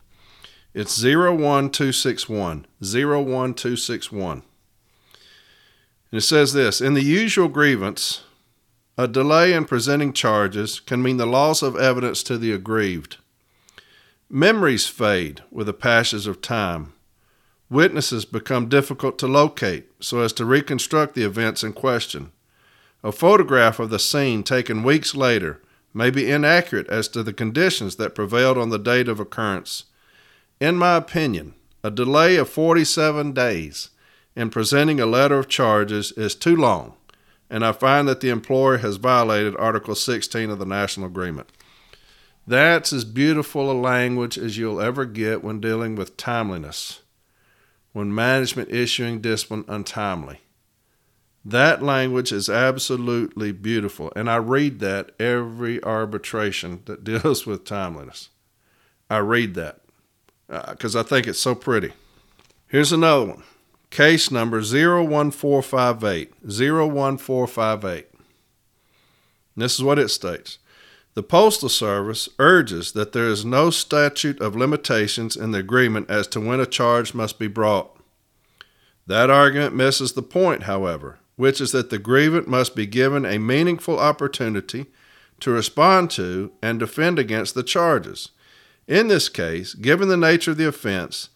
It's 0.73 1.03
01261. 1.03 2.67
01261. 2.81 4.43
And 6.13 6.19
it 6.19 6.23
says 6.23 6.53
this 6.53 6.81
In 6.81 6.95
the 6.95 7.05
usual 7.05 7.49
grievance, 7.49 8.23
a 8.97 9.07
delay 9.07 9.53
in 9.53 9.65
presenting 9.65 10.13
charges 10.13 10.81
can 10.81 11.03
mean 11.03 11.17
the 11.17 11.27
loss 11.27 11.63
of 11.63 11.77
evidence 11.77 12.23
to 12.25 12.39
the 12.39 12.53
aggrieved. 12.53 13.19
Memories 14.33 14.87
fade 14.87 15.43
with 15.51 15.67
the 15.67 15.73
passage 15.73 16.29
of 16.29 16.41
time. 16.41 16.93
Witnesses 17.69 18.25
become 18.25 18.69
difficult 18.69 19.19
to 19.19 19.27
locate 19.27 19.91
so 19.99 20.21
as 20.21 20.33
to 20.35 20.45
reconstruct 20.45 21.17
the 21.17 21.25
events 21.25 21.65
in 21.65 21.73
question. 21.73 22.31
A 23.03 23.11
photograph 23.11 23.81
of 23.81 23.91
the 23.91 23.99
scene 23.99 24.45
taken 24.45 24.85
weeks 24.85 25.17
later 25.17 25.61
may 25.93 26.11
be 26.11 26.31
inaccurate 26.31 26.87
as 26.89 27.09
to 27.09 27.25
the 27.25 27.33
conditions 27.33 27.97
that 27.97 28.15
prevailed 28.15 28.57
on 28.57 28.69
the 28.69 28.79
date 28.79 29.09
of 29.09 29.19
occurrence. 29.19 29.87
In 30.61 30.77
my 30.77 30.95
opinion, 30.95 31.55
a 31.83 31.91
delay 31.91 32.37
of 32.37 32.49
47 32.49 33.33
days 33.33 33.91
in 34.37 34.49
presenting 34.49 35.01
a 35.01 35.07
letter 35.07 35.41
of 35.41 35.49
charges 35.49 36.13
is 36.13 36.37
too 36.37 36.55
long, 36.55 36.95
and 37.51 37.67
I 37.67 37.73
find 37.73 38.07
that 38.07 38.21
the 38.21 38.31
employer 38.31 38.79
has 38.79 38.95
violated 38.95 39.57
Article 39.57 39.97
16 39.97 40.51
of 40.51 40.61
the 40.61 40.65
National 40.65 41.09
Agreement. 41.09 41.51
That's 42.51 42.93
as 42.93 43.05
beautiful 43.05 43.71
a 43.71 43.79
language 43.81 44.37
as 44.37 44.59
you'll 44.59 44.81
ever 44.81 45.05
get 45.05 45.45
when 45.45 45.61
dealing 45.61 45.95
with 45.95 46.17
timeliness, 46.17 47.03
when 47.93 48.13
management 48.13 48.73
issuing 48.73 49.21
discipline 49.21 49.65
untimely. 49.69 50.41
That 51.45 51.81
language 51.81 52.33
is 52.33 52.49
absolutely 52.49 53.53
beautiful, 53.53 54.13
and 54.17 54.29
I 54.29 54.39
read 54.39 54.81
that 54.81 55.13
every 55.21 55.81
arbitration 55.85 56.83
that 56.87 57.05
deals 57.23 57.47
with 57.47 57.65
timeliness. 57.65 58.31
I 59.09 59.19
read 59.19 59.55
that 59.55 59.83
because 60.49 60.97
uh, 60.97 61.01
I 61.01 61.03
think 61.05 61.29
it's 61.29 61.39
so 61.39 61.55
pretty. 61.55 61.93
Here's 62.67 62.91
another 62.91 63.27
one 63.27 63.45
case 63.91 64.33
number 64.33 64.59
01458. 64.59 66.33
01458. 66.43 68.07
And 69.55 69.63
this 69.63 69.75
is 69.77 69.85
what 69.85 70.01
it 70.01 70.09
states 70.09 70.59
The 71.15 71.23
Postal 71.23 71.69
Service 71.69 72.29
urges 72.39 72.93
that 72.93 73.13
there 73.13 73.27
is 73.27 73.45
no 73.45 73.71
statute 73.71 74.41
of 74.41 74.57
limitations 74.57 75.37
in 75.37 75.51
the 75.51 75.59
agreement 75.59 76.09
as 76.09 76.27
to 76.29 76.41
when 76.41 76.61
a 76.61 76.67
charge 76.67 77.15
must 77.15 77.39
be 77.39 77.49
brought. 77.49 77.97
That 79.07 79.29
argument 79.29 79.75
misses 79.75 80.13
the 80.13 80.23
point, 80.23 80.65
however 80.65 81.21
which 81.41 81.59
is 81.59 81.73
that 81.73 81.89
the 81.89 81.99
grievant 81.99 82.47
must 82.47 82.77
be 82.77 82.85
given 82.85 83.25
a 83.25 83.39
meaningful 83.39 83.99
opportunity 83.99 84.85
to 85.41 85.51
respond 85.51 86.11
to 86.11 86.53
and 86.61 86.79
defend 86.79 87.19
against 87.19 87.55
the 87.55 87.63
charges. 87.63 88.29
In 88.87 89.09
this 89.09 89.31
case, 89.31 89.73
given 89.73 90.09
the 90.09 90.19
nature 90.19 90.51
of 90.51 90.59
the 90.59 90.69
offense, 90.69 91.31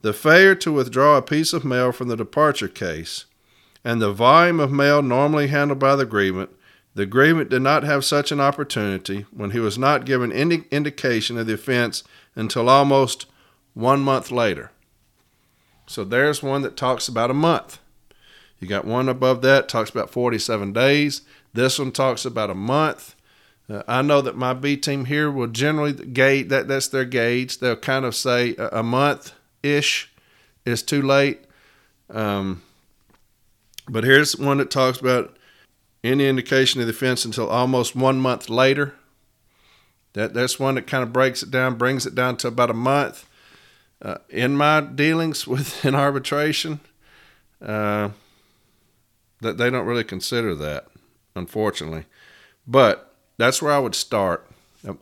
the 0.00 0.14
failure 0.14 0.54
to 0.54 0.72
withdraw 0.72 1.18
a 1.18 1.22
piece 1.22 1.52
of 1.52 1.62
mail 1.62 1.92
from 1.92 2.08
the 2.08 2.16
departure 2.16 2.68
case, 2.68 3.26
and 3.84 4.00
the 4.00 4.14
volume 4.14 4.60
of 4.60 4.72
mail 4.72 5.02
normally 5.02 5.48
handled 5.48 5.78
by 5.78 5.94
the 5.94 6.06
grievant, 6.06 6.48
the 6.94 7.06
grievant 7.06 7.50
did 7.50 7.62
not 7.62 7.84
have 7.84 8.04
such 8.04 8.32
an 8.32 8.40
opportunity 8.40 9.26
when 9.30 9.52
he 9.52 9.60
was 9.60 9.78
not 9.78 10.04
given 10.04 10.32
any 10.32 10.64
indication 10.70 11.38
of 11.38 11.46
the 11.46 11.54
offense 11.54 12.02
until 12.34 12.68
almost 12.68 13.26
one 13.74 14.00
month 14.00 14.30
later. 14.30 14.70
So 15.86 16.04
there's 16.04 16.42
one 16.42 16.62
that 16.62 16.76
talks 16.76 17.08
about 17.08 17.30
a 17.30 17.34
month. 17.34 17.78
You 18.58 18.68
got 18.68 18.84
one 18.84 19.08
above 19.08 19.42
that 19.42 19.68
talks 19.68 19.90
about 19.90 20.10
47 20.10 20.72
days. 20.72 21.22
This 21.54 21.78
one 21.78 21.92
talks 21.92 22.24
about 22.24 22.50
a 22.50 22.54
month. 22.54 23.14
Uh, 23.68 23.82
I 23.88 24.02
know 24.02 24.20
that 24.20 24.36
my 24.36 24.52
B 24.52 24.76
team 24.76 25.06
here 25.06 25.30
will 25.30 25.46
generally 25.46 25.92
gauge 25.92 26.48
that 26.48 26.68
that's 26.68 26.88
their 26.88 27.04
gauge. 27.04 27.58
They'll 27.58 27.76
kind 27.76 28.04
of 28.04 28.14
say 28.14 28.54
a, 28.56 28.80
a 28.80 28.82
month 28.82 29.32
ish 29.62 30.12
is 30.64 30.82
too 30.82 31.02
late. 31.02 31.40
Um, 32.10 32.62
but 33.88 34.04
here's 34.04 34.36
one 34.36 34.58
that 34.58 34.70
talks 34.70 35.00
about 35.00 35.36
any 36.02 36.28
indication 36.28 36.80
of 36.80 36.86
the 36.86 36.92
offense 36.92 37.24
until 37.24 37.48
almost 37.48 37.94
one 37.94 38.20
month 38.20 38.48
later. 38.48 38.94
That 40.14 40.34
that's 40.34 40.58
one 40.58 40.74
that 40.74 40.86
kind 40.86 41.02
of 41.02 41.12
breaks 41.12 41.42
it 41.42 41.50
down, 41.50 41.76
brings 41.76 42.06
it 42.06 42.14
down 42.14 42.36
to 42.38 42.48
about 42.48 42.70
a 42.70 42.74
month. 42.74 43.26
Uh, 44.02 44.16
in 44.30 44.56
my 44.56 44.80
dealings 44.80 45.46
with 45.46 45.84
in 45.84 45.94
arbitration, 45.94 46.80
uh, 47.60 48.10
that 49.40 49.58
they 49.58 49.70
don't 49.70 49.86
really 49.86 50.04
consider 50.04 50.54
that, 50.54 50.86
unfortunately. 51.36 52.06
But 52.66 53.14
that's 53.36 53.60
where 53.60 53.72
I 53.72 53.78
would 53.78 53.94
start. 53.94 54.50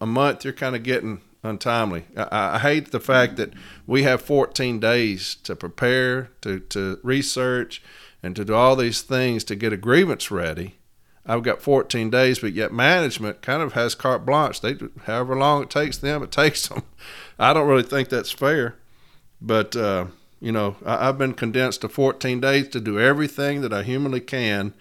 A 0.00 0.07
month, 0.07 0.45
you're 0.45 0.52
kind 0.52 0.75
of 0.75 0.83
getting 0.83 1.21
untimely. 1.45 2.07
I, 2.17 2.57
I, 2.57 2.59
hate 2.59 2.90
the 2.90 2.99
fact 2.99 3.37
that 3.37 3.52
we 3.87 4.02
have 4.02 4.21
14 4.21 4.81
days 4.81 5.37
to 5.45 5.55
prepare, 5.55 6.31
to, 6.40 6.59
to 6.61 6.99
research, 7.05 7.81
and 8.23 8.35
to 8.35 8.45
do 8.45 8.55
all 8.55 8.75
these 8.75 9.02
things 9.02 9.45
to 9.45 9.55
get 9.55 9.73
a 9.73 9.76
grievance 9.76 10.31
ready. 10.31 10.78
I've 11.28 11.42
got 11.42 11.61
14 11.61 12.08
days, 12.08 12.38
but 12.38 12.54
yet 12.54 12.73
management 12.73 13.42
kind 13.42 13.62
of 13.62 13.75
has 13.75 13.94
carte 13.94 14.25
blanche. 14.25 14.62
They, 14.62 14.78
however 15.04 15.37
long 15.37 15.62
it 15.62 15.70
takes 15.70 15.99
them, 15.99 16.23
it 16.23 16.32
takes 16.32 16.66
them. 16.66 16.82
I 17.38 17.52
don't 17.52 17.68
really 17.68 17.82
think 17.82 18.08
that's 18.08 18.30
fair, 18.30 18.76
but 19.40 19.76
uh, 19.76 20.06
you 20.40 20.52
know, 20.52 20.76
I, 20.85 21.04
have 21.04 21.18
been 21.18 21.35
condensed 21.35 21.82
to 21.82 21.88
14 21.88 22.40
days 22.40 22.68
to 22.68 22.80
do 22.80 22.99
everything 22.99 23.61
that 23.61 23.73
I 23.73 23.82
humanly 23.82 24.20
can 24.20 24.73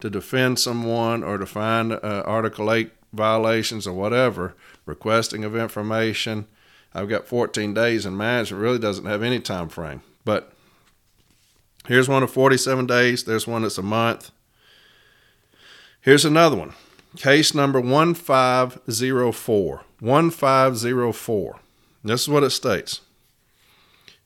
to 0.00 0.10
defend 0.10 0.58
someone 0.58 1.24
or 1.24 1.38
to 1.38 1.46
find 1.46 1.92
uh, 1.92 2.22
Article 2.26 2.70
8 2.70 2.90
violations 3.12 3.86
or 3.86 3.94
whatever, 3.94 4.54
requesting 4.84 5.44
of 5.44 5.56
information. 5.56 6.46
I've 6.92 7.08
got 7.08 7.26
14 7.26 7.72
days, 7.72 8.04
and 8.04 8.18
management 8.18 8.62
really 8.62 8.78
doesn't 8.78 9.06
have 9.06 9.22
any 9.22 9.40
time 9.40 9.68
frame. 9.68 10.02
But 10.24 10.52
here's 11.86 12.08
one 12.08 12.22
of 12.22 12.30
47 12.30 12.86
days. 12.86 13.24
There's 13.24 13.46
one 13.46 13.62
that's 13.62 13.78
a 13.78 13.82
month. 13.82 14.30
Here's 16.06 16.24
another 16.24 16.56
one. 16.56 16.72
Case 17.16 17.52
number 17.52 17.80
1504. 17.80 19.84
1504. 19.98 21.60
This 22.04 22.22
is 22.22 22.28
what 22.28 22.44
it 22.44 22.50
states. 22.50 23.00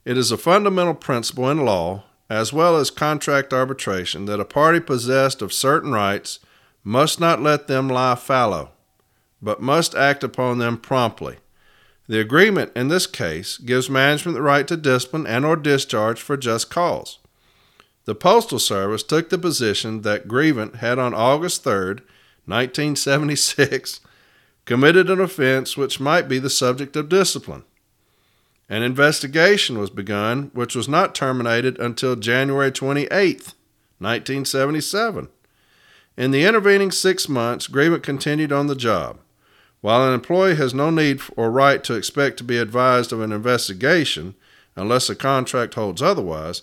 It 0.05 0.19
is 0.19 0.31
a 0.31 0.37
fundamental 0.37 0.93
principle 0.93 1.49
in 1.49 1.65
law, 1.65 2.05
as 2.29 2.53
well 2.53 2.77
as 2.77 2.91
contract 2.91 3.55
arbitration, 3.55 4.27
that 4.27 4.41
a 4.41 4.45
party 4.45 4.79
possessed 4.79 5.41
of 5.41 5.55
certain 5.55 5.91
rights 5.91 6.39
must 6.85 7.19
not 7.19 7.41
let 7.41 7.67
them 7.67 7.89
lie 7.89 8.15
fallow, 8.15 8.73
but 9.41 9.63
must 9.63 9.95
act 9.95 10.23
upon 10.23 10.59
them 10.59 10.77
promptly. 10.77 11.39
The 12.09 12.21
agreement 12.21 12.73
in 12.77 12.89
this 12.89 13.07
case 13.07 13.57
gives 13.57 13.89
management 13.89 14.35
the 14.35 14.43
right 14.43 14.69
to 14.69 14.77
discipline 14.77 15.27
and 15.27 15.47
or 15.47 15.57
discharge 15.57 16.21
for 16.21 16.37
just 16.37 16.69
cause. 16.69 17.21
The 18.11 18.17
Postal 18.17 18.59
Service 18.59 19.05
took 19.05 19.31
the 19.31 19.39
position 19.39 20.03
that 20.03 20.27
grievant 20.27 20.79
had 20.79 20.99
on 20.99 21.15
August 21.15 21.63
3, 21.63 22.01
1976, 22.45 24.01
committed 24.65 25.09
an 25.09 25.21
offense 25.21 25.77
which 25.77 26.01
might 26.01 26.27
be 26.27 26.41
the 26.41 26.51
subject 26.51 26.97
of 26.97 27.09
discipline. 27.09 27.63
An 28.69 28.83
investigation 28.83 29.79
was 29.79 29.91
begun, 29.91 30.51
which 30.55 30.75
was 30.75 30.89
not 30.89 31.15
terminated 31.15 31.79
until 31.79 32.17
January 32.17 32.73
28, 32.73 33.13
1977. 33.13 35.29
In 36.17 36.33
the 36.33 36.45
intervening 36.45 36.91
six 36.91 37.29
months, 37.29 37.69
Grievant 37.69 38.03
continued 38.03 38.51
on 38.51 38.67
the 38.67 38.75
job. 38.75 39.21
While 39.83 40.09
an 40.09 40.15
employee 40.15 40.57
has 40.57 40.75
no 40.75 40.91
need 40.91 41.21
or 41.37 41.49
right 41.49 41.85
to 41.85 41.95
expect 41.95 42.39
to 42.39 42.45
be 42.45 42.59
advised 42.59 43.13
of 43.13 43.21
an 43.21 43.31
investigation, 43.31 44.35
unless 44.75 45.09
a 45.09 45.15
contract 45.15 45.75
holds 45.75 46.03
otherwise, 46.03 46.63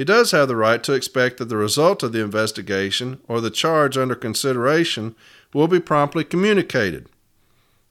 he 0.00 0.04
does 0.04 0.30
have 0.30 0.48
the 0.48 0.56
right 0.56 0.82
to 0.82 0.94
expect 0.94 1.36
that 1.36 1.50
the 1.50 1.58
result 1.58 2.02
of 2.02 2.12
the 2.12 2.22
investigation 2.22 3.20
or 3.28 3.38
the 3.38 3.50
charge 3.50 3.98
under 3.98 4.14
consideration 4.14 5.14
will 5.52 5.68
be 5.68 5.78
promptly 5.78 6.24
communicated. 6.24 7.06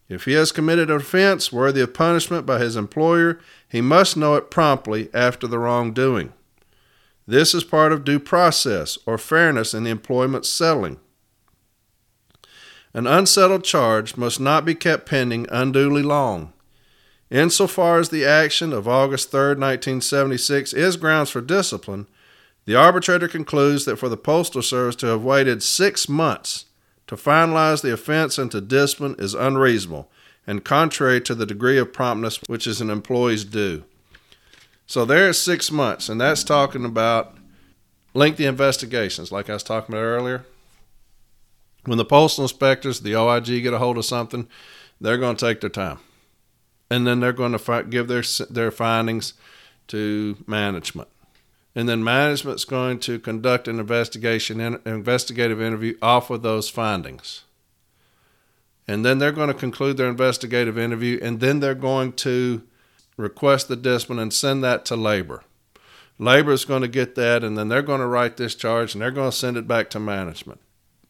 If 0.07 0.25
he 0.25 0.33
has 0.33 0.51
committed 0.51 0.89
an 0.89 0.95
offense 0.95 1.53
worthy 1.53 1.81
of 1.81 1.93
punishment 1.93 2.47
by 2.47 2.57
his 2.57 2.75
employer, 2.75 3.39
he 3.67 3.79
must 3.79 4.17
know 4.17 4.33
it 4.33 4.49
promptly 4.49 5.11
after 5.13 5.45
the 5.45 5.59
wrongdoing. 5.59 6.33
This 7.27 7.53
is 7.53 7.63
part 7.63 7.91
of 7.91 8.05
due 8.05 8.19
process 8.19 8.97
or 9.05 9.19
fairness 9.19 9.75
in 9.75 9.85
employment 9.85 10.47
settling. 10.47 10.97
An 12.91 13.05
unsettled 13.05 13.63
charge 13.63 14.17
must 14.17 14.39
not 14.39 14.65
be 14.65 14.73
kept 14.73 15.05
pending 15.05 15.45
unduly 15.51 16.01
long. 16.01 16.53
Insofar 17.29 17.99
as 17.99 18.09
the 18.09 18.25
action 18.25 18.73
of 18.73 18.87
August 18.87 19.31
3, 19.31 19.39
1976 19.55 20.73
is 20.73 20.97
grounds 20.97 21.29
for 21.29 21.41
discipline, 21.41 22.07
the 22.65 22.75
arbitrator 22.75 23.27
concludes 23.27 23.85
that 23.85 23.97
for 23.97 24.09
the 24.09 24.17
Postal 24.17 24.61
Service 24.61 24.95
to 24.97 25.07
have 25.07 25.23
waited 25.23 25.63
six 25.63 26.09
months 26.09 26.65
to 27.07 27.15
finalize 27.15 27.81
the 27.81 27.93
offense 27.93 28.37
and 28.37 28.51
to 28.51 28.61
discipline 28.61 29.15
is 29.17 29.33
unreasonable 29.33 30.09
and 30.45 30.65
contrary 30.65 31.21
to 31.21 31.35
the 31.35 31.45
degree 31.45 31.77
of 31.77 31.93
promptness 31.93 32.39
which 32.47 32.65
is 32.65 32.81
an 32.81 32.89
employee's 32.89 33.43
due. 33.45 33.83
So 34.87 35.05
there 35.05 35.29
is 35.29 35.39
six 35.39 35.71
months, 35.71 36.09
and 36.09 36.19
that's 36.19 36.43
talking 36.43 36.83
about 36.83 37.37
lengthy 38.15 38.45
investigations, 38.45 39.31
like 39.31 39.49
I 39.49 39.53
was 39.53 39.63
talking 39.63 39.93
about 39.93 40.03
earlier. 40.03 40.45
When 41.85 41.99
the 41.99 42.05
postal 42.05 42.43
inspectors, 42.43 43.01
the 43.01 43.15
OIG, 43.15 43.45
get 43.63 43.73
a 43.73 43.77
hold 43.77 43.99
of 43.99 44.05
something, 44.05 44.47
they're 44.99 45.17
going 45.17 45.35
to 45.35 45.45
take 45.45 45.61
their 45.61 45.69
time, 45.69 45.99
and 46.89 47.05
then 47.05 47.19
they're 47.19 47.33
going 47.33 47.57
to 47.57 47.83
give 47.83 48.07
their 48.07 48.23
their 48.49 48.71
findings 48.71 49.33
to 49.87 50.37
management, 50.47 51.07
and 51.75 51.89
then 51.89 52.03
management's 52.03 52.65
going 52.65 52.99
to 52.99 53.19
conduct 53.19 53.67
an 53.67 53.79
investigation, 53.79 54.59
an 54.59 54.79
investigative 54.85 55.61
interview 55.61 55.97
off 56.01 56.29
of 56.29 56.41
those 56.41 56.69
findings 56.69 57.43
and 58.89 59.05
then 59.05 59.19
they're 59.19 59.31
going 59.31 59.49
to 59.49 59.53
conclude 59.53 59.97
their 59.97 60.09
investigative 60.09 60.75
interview, 60.75 61.19
and 61.21 61.39
then 61.39 61.59
they're 61.59 61.75
going 61.75 62.11
to 62.11 62.63
request 63.17 63.67
the 63.67 63.75
discipline 63.75 64.17
and 64.17 64.33
send 64.33 64.63
that 64.63 64.83
to 64.85 64.95
labor. 64.95 65.43
Labor 66.17 66.53
is 66.53 66.65
going 66.65 66.81
to 66.81 66.87
get 66.87 67.13
that, 67.13 67.43
and 67.43 67.55
then 67.55 67.67
they're 67.67 67.83
going 67.83 67.99
to 67.99 68.07
write 68.07 68.37
this 68.37 68.55
charge 68.55 68.95
and 68.95 69.01
they're 69.03 69.11
going 69.11 69.29
to 69.29 69.37
send 69.37 69.57
it 69.57 69.67
back 69.67 69.91
to 69.91 69.99
management. 69.99 70.59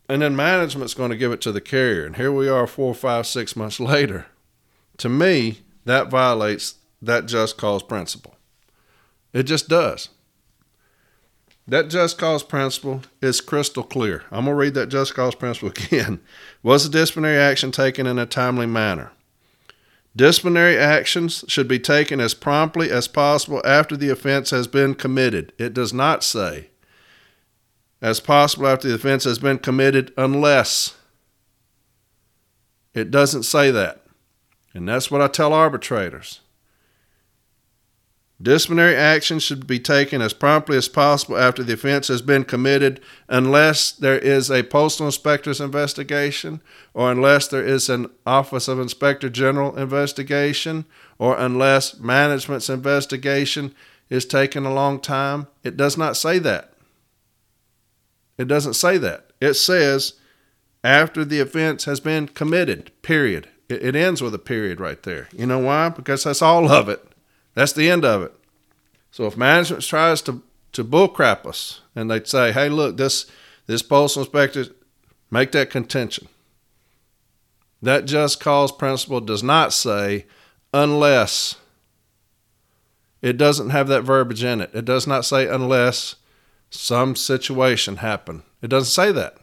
And 0.10 0.22
then 0.22 0.36
management's 0.36 0.94
going 0.94 1.12
to 1.12 1.16
give 1.16 1.32
it 1.32 1.40
to 1.40 1.54
the 1.54 1.62
carrier. 1.62 2.06
And 2.06 2.18
here 2.18 2.34
we 2.34 2.50
are, 2.50 2.68
four, 2.68 2.94
five, 2.94 3.26
six 3.26 3.56
months 3.56 3.80
later. 3.80 4.26
To 4.98 5.08
me, 5.08 5.60
that 5.86 6.10
violates 6.10 6.76
that 7.02 7.26
just 7.26 7.58
cause 7.58 7.84
principle. 7.84 8.36
It 9.34 9.44
just 9.44 9.70
does. 9.70 10.10
That 11.68 11.90
just 11.90 12.18
cause 12.18 12.42
principle 12.42 13.04
is 13.22 13.42
crystal 13.42 13.84
clear. 13.84 14.24
I'm 14.32 14.46
going 14.46 14.56
to 14.56 14.60
read 14.60 14.74
that 14.74 14.90
just 14.90 15.14
cause 15.14 15.36
principle 15.36 15.70
again. 15.76 16.20
Was 16.64 16.84
the 16.84 16.90
disciplinary 16.90 17.38
action 17.38 17.72
taken 17.72 18.08
in 18.08 18.18
a 18.18 18.26
timely 18.26 18.66
manner? 18.66 19.12
Disciplinary 20.16 20.78
actions 20.78 21.46
should 21.48 21.68
be 21.68 21.80
taken 21.80 22.20
as 22.20 22.34
promptly 22.34 22.90
as 22.90 23.08
possible 23.08 23.62
after 23.64 23.96
the 23.96 24.10
offense 24.10 24.50
has 24.50 24.68
been 24.68 24.96
committed. 24.96 25.54
It 25.60 25.74
does 25.74 25.94
not 25.94 26.24
say 26.24 26.70
as 28.02 28.20
possible 28.20 28.68
after 28.68 28.88
the 28.88 28.96
offense 28.96 29.24
has 29.26 29.40
been 29.40 29.60
committed 29.60 30.14
unless. 30.18 30.96
It 32.94 33.12
doesn't 33.12 33.44
say 33.44 33.72
that. 33.72 34.04
And 34.74 34.88
that's 34.88 35.10
what 35.10 35.22
I 35.22 35.28
tell 35.28 35.54
arbitrators. 35.54 36.42
Disciplinary 38.42 38.96
action 38.96 39.40
should 39.40 39.68
be 39.68 39.80
taken 39.80 40.22
as 40.22 40.32
promptly 40.32 40.78
as 40.78 40.88
possible 40.88 41.38
after 41.38 41.62
the 41.62 41.74
offense 41.74 42.08
has 42.08 42.22
been 42.22 42.46
committed, 42.46 43.02
unless 43.28 43.92
there 43.92 44.18
is 44.18 44.50
a 44.50 44.64
postal 44.64 45.08
inspector's 45.08 45.60
investigation, 45.60 46.62
or 46.94 47.12
unless 47.12 47.50
there 47.50 47.66
is 47.66 47.90
an 47.90 48.10
Office 48.26 48.70
of 48.70 48.80
Inspector 48.80 49.30
General 49.32 49.76
investigation, 49.76 50.86
or 51.18 51.38
unless 51.38 52.00
management's 52.00 52.70
investigation 52.70 53.76
is 54.10 54.26
taking 54.26 54.66
a 54.66 54.74
long 54.74 55.02
time. 55.02 55.48
It 55.66 55.76
does 55.76 55.98
not 55.98 56.16
say 56.16 56.40
that. 56.40 56.74
It 58.38 58.48
doesn't 58.48 58.76
say 58.76 58.98
that. 59.00 59.32
It 59.42 59.56
says 59.56 60.14
after 60.82 61.26
the 61.26 61.42
offense 61.42 61.84
has 61.84 62.00
been 62.00 62.30
committed, 62.30 62.92
period. 63.02 63.50
It, 63.70 63.84
it 63.84 63.96
ends 63.96 64.22
with 64.22 64.34
a 64.34 64.40
period 64.40 64.80
right 64.80 65.02
there. 65.04 65.30
You 65.32 65.46
know 65.46 65.60
why? 65.60 65.90
Because 65.90 66.24
that's 66.24 66.42
all 66.42 66.70
of 66.70 66.90
it. 66.90 67.06
That's 67.54 67.74
the 67.74 67.90
end 67.90 68.04
of 68.04 68.24
it. 68.24 68.34
So 69.12 69.26
if 69.26 69.38
management 69.38 69.84
tries 69.84 70.22
to 70.24 70.44
to 70.72 70.84
bullcrap 70.84 71.46
us 71.48 71.82
and 71.96 72.12
they 72.12 72.24
say, 72.24 72.52
"Hey, 72.52 72.70
look, 72.70 72.98
this 72.98 73.26
this 73.66 73.82
postal 73.82 74.24
inspector 74.24 74.66
make 75.32 75.52
that 75.54 75.70
contention." 75.70 76.28
That 77.82 78.06
just 78.06 78.40
cause 78.40 78.72
principle 78.72 79.22
does 79.22 79.44
not 79.44 79.74
say 79.74 80.26
unless. 80.74 81.56
It 83.22 83.38
doesn't 83.38 83.72
have 83.72 83.88
that 83.90 84.04
verbiage 84.04 84.44
in 84.44 84.62
it. 84.62 84.72
It 84.74 84.86
does 84.86 85.06
not 85.06 85.26
say 85.26 85.48
unless 85.48 86.16
some 86.70 87.16
situation 87.16 87.98
happen. 87.98 88.44
It 88.62 88.70
doesn't 88.70 88.92
say 88.92 89.12
that. 89.12 89.38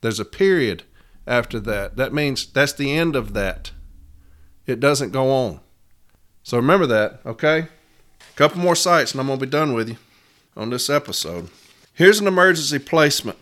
There's 0.00 0.20
a 0.20 0.24
period 0.24 0.84
after 1.28 1.60
that. 1.60 1.96
That 1.96 2.12
means 2.12 2.46
that's 2.46 2.72
the 2.72 2.92
end 2.92 3.14
of 3.14 3.34
that. 3.34 3.70
It 4.66 4.80
doesn't 4.80 5.12
go 5.12 5.30
on. 5.30 5.60
So 6.42 6.56
remember 6.56 6.86
that, 6.86 7.20
okay? 7.26 7.58
A 7.58 8.36
couple 8.36 8.60
more 8.60 8.74
cites 8.74 9.12
and 9.12 9.20
I'm 9.20 9.26
going 9.26 9.38
to 9.38 9.46
be 9.46 9.50
done 9.50 9.74
with 9.74 9.90
you 9.90 9.96
on 10.56 10.70
this 10.70 10.90
episode. 10.90 11.50
Here's 11.92 12.20
an 12.20 12.26
emergency 12.26 12.78
placement. 12.78 13.38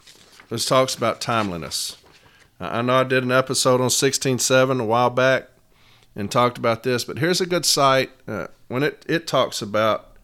This 0.50 0.66
talks 0.66 0.94
about 0.94 1.20
timeliness. 1.20 1.96
I 2.58 2.82
know 2.82 2.96
I 2.96 3.04
did 3.04 3.22
an 3.22 3.32
episode 3.32 3.80
on 3.80 3.88
16.7 3.88 4.80
a 4.80 4.84
while 4.84 5.10
back 5.10 5.48
and 6.14 6.30
talked 6.30 6.56
about 6.56 6.82
this, 6.82 7.04
but 7.04 7.18
here's 7.18 7.40
a 7.40 7.46
good 7.46 7.66
cite 7.66 8.10
uh, 8.26 8.46
when 8.68 8.82
it, 8.82 9.04
it 9.08 9.26
talks 9.26 9.60
about 9.60 10.16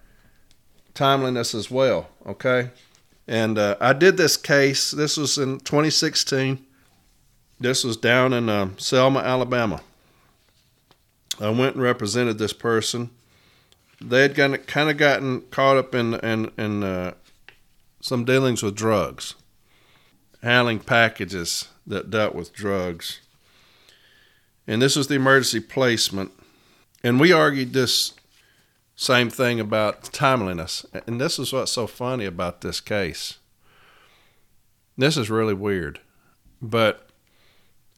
timeliness 0.94 1.55
as 1.55 1.70
well, 1.70 2.09
okay? 2.27 2.70
And 3.29 3.59
uh, 3.59 3.77
I 3.81 3.92
did 3.92 4.16
this 4.16 4.37
case, 4.37 4.90
this 4.90 5.16
was 5.16 5.37
in 5.38 5.61
2016. 5.61 6.64
This 7.62 7.85
was 7.85 7.96
down 7.96 8.33
in 8.33 8.48
uh, 8.48 8.70
Selma, 8.77 9.20
Alabama. 9.20 9.83
I 11.40 11.48
went 11.51 11.77
and 11.77 11.83
represented 11.83 12.37
this 12.38 12.53
person. 12.53 13.11
They 14.01 14.22
had 14.22 14.35
kind 14.35 14.90
of, 14.90 14.96
gotten 14.96 15.42
caught 15.42 15.77
up 15.77 15.94
in 15.94 16.14
in, 16.14 16.51
in 16.59 16.83
uh, 16.83 17.14
some 18.01 18.25
dealings 18.25 18.64
with 18.64 18.75
drugs, 18.75 19.37
handling 20.42 20.81
packages 20.81 21.68
that 21.87 22.11
dealt 22.11 22.35
with 22.35 22.53
drugs. 22.53 23.20
And 24.66 24.83
this 24.83 24.96
was 24.96 25.07
the 25.07 25.14
emergency 25.14 25.61
placement. 25.61 26.33
And 27.05 27.20
we 27.20 27.31
argued 27.31 27.72
this 27.72 28.12
same 28.96 29.31
thing 29.31 29.61
about 29.61 30.12
timeliness. 30.12 30.85
And 31.07 31.20
this 31.20 31.38
is 31.38 31.53
what's 31.53 31.70
so 31.70 31.87
funny 31.87 32.25
about 32.25 32.61
this 32.61 32.81
case. 32.81 33.38
This 34.98 35.16
is 35.16 35.31
really 35.31 35.55
weird. 35.55 36.01
But 36.61 37.09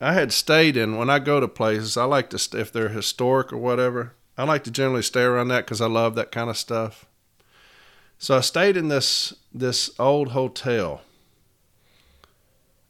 I 0.00 0.12
had 0.12 0.33
stayed 0.33 0.76
in 0.76 0.96
when 0.96 1.09
I 1.09 1.18
go 1.18 1.40
to 1.40 1.48
places. 1.48 1.96
I 1.96 2.04
like 2.04 2.30
to 2.30 2.59
if 2.59 2.72
they're 2.72 2.88
historic 2.88 3.52
or 3.52 3.59
whatever. 3.59 4.12
I 4.37 4.44
like 4.44 4.64
to 4.64 4.70
generally 4.70 5.02
stay 5.02 5.22
around 5.22 5.48
that 5.48 5.64
because 5.64 5.80
I 5.80 5.87
love 5.87 6.14
that 6.16 6.33
kind 6.33 6.50
of 6.50 6.59
stuff. 6.59 7.07
So 8.18 8.37
I 8.37 8.40
stayed 8.40 8.76
in 8.76 8.88
this 8.88 9.35
this 9.52 9.90
old 9.98 10.28
hotel. 10.28 11.02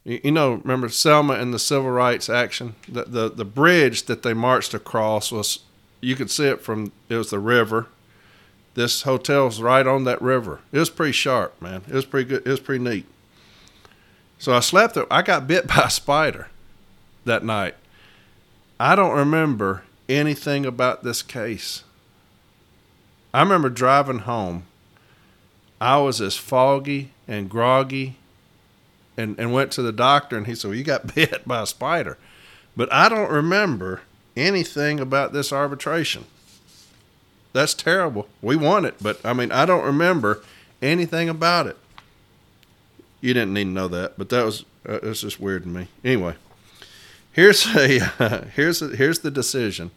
You, 0.03 0.19
you 0.23 0.31
know, 0.31 0.55
remember 0.55 0.89
Selma 0.89 1.33
and 1.33 1.53
the 1.53 1.59
civil 1.59 1.91
rights 1.91 2.29
action? 2.29 2.75
The, 2.87 3.03
the 3.03 3.29
the 3.29 3.45
bridge 3.45 4.03
that 4.03 4.23
they 4.23 4.33
marched 4.33 4.73
across 4.73 5.31
was 5.31 5.59
you 6.01 6.15
could 6.15 6.31
see 6.31 6.45
it 6.45 6.61
from 6.61 6.91
it 7.09 7.15
was 7.15 7.29
the 7.29 7.39
river. 7.39 7.87
This 8.73 9.03
hotel 9.03 9.45
was 9.45 9.61
right 9.61 9.87
on 9.87 10.03
that 10.03 10.21
river. 10.21 10.59
It 10.71 10.79
was 10.79 10.89
pretty 10.89 11.13
sharp, 11.13 11.61
man. 11.61 11.83
It 11.87 11.93
was 11.93 12.05
pretty 12.05 12.27
good. 12.27 12.45
It 12.45 12.49
was 12.49 12.59
pretty 12.59 12.83
neat. 12.83 13.05
So 14.37 14.53
I 14.53 14.59
slept 14.59 14.95
there. 14.95 15.11
I 15.13 15.21
got 15.21 15.47
bit 15.47 15.67
by 15.67 15.83
a 15.85 15.89
spider 15.89 16.49
that 17.25 17.43
night. 17.43 17.75
I 18.79 18.95
don't 18.95 19.15
remember 19.15 19.83
anything 20.07 20.65
about 20.65 21.03
this 21.03 21.21
case. 21.21 21.83
I 23.33 23.41
remember 23.41 23.69
driving 23.69 24.19
home. 24.19 24.65
I 25.81 25.97
was 25.97 26.21
as 26.21 26.37
foggy 26.37 27.11
and 27.27 27.49
groggy 27.49 28.15
and, 29.17 29.37
and 29.39 29.53
went 29.53 29.71
to 29.73 29.81
the 29.81 29.91
doctor 29.91 30.37
and 30.37 30.47
he 30.47 30.55
said, 30.55 30.69
Well, 30.69 30.77
you 30.77 30.83
got 30.83 31.13
bit 31.15 31.47
by 31.47 31.61
a 31.61 31.65
spider. 31.65 32.17
But 32.77 32.91
I 32.91 33.09
don't 33.09 33.31
remember 33.31 34.01
anything 34.35 34.99
about 34.99 35.33
this 35.33 35.51
arbitration. 35.51 36.25
That's 37.53 37.73
terrible. 37.73 38.27
We 38.41 38.57
won 38.57 38.83
it, 38.83 38.95
but 39.01 39.25
I 39.25 39.31
mean, 39.31 39.51
I 39.51 39.65
don't 39.65 39.85
remember 39.85 40.43
anything 40.81 41.29
about 41.29 41.67
it. 41.67 41.77
You 43.21 43.33
didn't 43.33 43.53
need 43.53 43.63
to 43.63 43.69
know 43.69 43.87
that, 43.87 44.17
but 44.17 44.29
that 44.29 44.43
was 44.43 44.65
uh, 44.87 44.99
that's 45.01 45.21
just 45.21 45.39
weird 45.39 45.63
to 45.63 45.69
me. 45.69 45.87
Anyway, 46.03 46.35
Here's 47.35 47.67
a 47.75 47.99
uh, 48.17 48.45
here's 48.55 48.81
a, 48.81 48.95
here's 48.95 49.19
the 49.19 49.29
decision, 49.29 49.91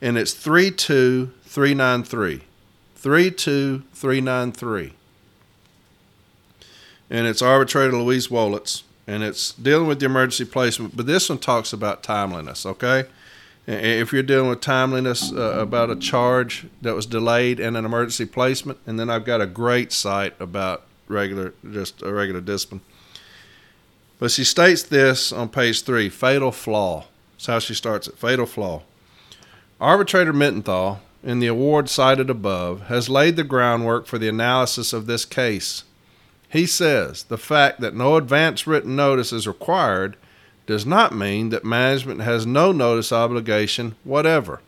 and 0.00 0.16
it's 0.16 0.32
three 0.32 0.70
two 0.70 1.32
three 1.42 1.74
nine 1.74 2.02
three, 2.02 2.44
three 2.94 3.30
two 3.30 3.82
three 3.92 4.22
nine 4.22 4.52
three, 4.52 4.94
and 7.10 7.26
it's 7.26 7.42
arbitrator 7.42 7.94
Louise 7.94 8.28
Wolitz, 8.28 8.84
and 9.06 9.22
it's 9.22 9.52
dealing 9.52 9.86
with 9.86 10.00
the 10.00 10.06
emergency 10.06 10.50
placement. 10.50 10.96
But 10.96 11.04
this 11.04 11.28
one 11.28 11.40
talks 11.40 11.74
about 11.74 12.02
timeliness. 12.02 12.64
Okay, 12.64 13.04
if 13.66 14.14
you're 14.14 14.22
dealing 14.22 14.48
with 14.48 14.62
timeliness 14.62 15.30
uh, 15.34 15.58
about 15.60 15.90
a 15.90 15.96
charge 15.96 16.68
that 16.80 16.94
was 16.94 17.04
delayed 17.04 17.60
and 17.60 17.76
an 17.76 17.84
emergency 17.84 18.24
placement, 18.24 18.78
and 18.86 18.98
then 18.98 19.10
I've 19.10 19.26
got 19.26 19.42
a 19.42 19.46
great 19.46 19.92
cite 19.92 20.32
about 20.40 20.86
regular 21.06 21.52
just 21.70 22.00
a 22.00 22.10
regular 22.10 22.40
discipline. 22.40 22.80
But 24.18 24.30
she 24.30 24.44
states 24.44 24.82
this 24.82 25.32
on 25.32 25.50
page 25.50 25.82
three 25.82 26.08
fatal 26.08 26.52
flaw. 26.52 27.06
That's 27.34 27.46
how 27.46 27.58
she 27.58 27.74
starts 27.74 28.08
it 28.08 28.18
fatal 28.18 28.46
flaw. 28.46 28.82
Arbitrator 29.80 30.32
Mittenthal, 30.32 30.98
in 31.22 31.38
the 31.40 31.46
award 31.48 31.90
cited 31.90 32.30
above, 32.30 32.82
has 32.82 33.08
laid 33.08 33.36
the 33.36 33.44
groundwork 33.44 34.06
for 34.06 34.16
the 34.16 34.28
analysis 34.28 34.92
of 34.92 35.06
this 35.06 35.24
case. 35.24 35.84
He 36.48 36.64
says 36.64 37.24
the 37.24 37.36
fact 37.36 37.80
that 37.80 37.94
no 37.94 38.16
advance 38.16 38.66
written 38.66 38.96
notice 38.96 39.32
is 39.32 39.46
required 39.46 40.16
does 40.66 40.86
not 40.86 41.14
mean 41.14 41.50
that 41.50 41.64
management 41.64 42.22
has 42.22 42.46
no 42.46 42.72
notice 42.72 43.12
obligation 43.12 43.96
whatever. 44.04 44.60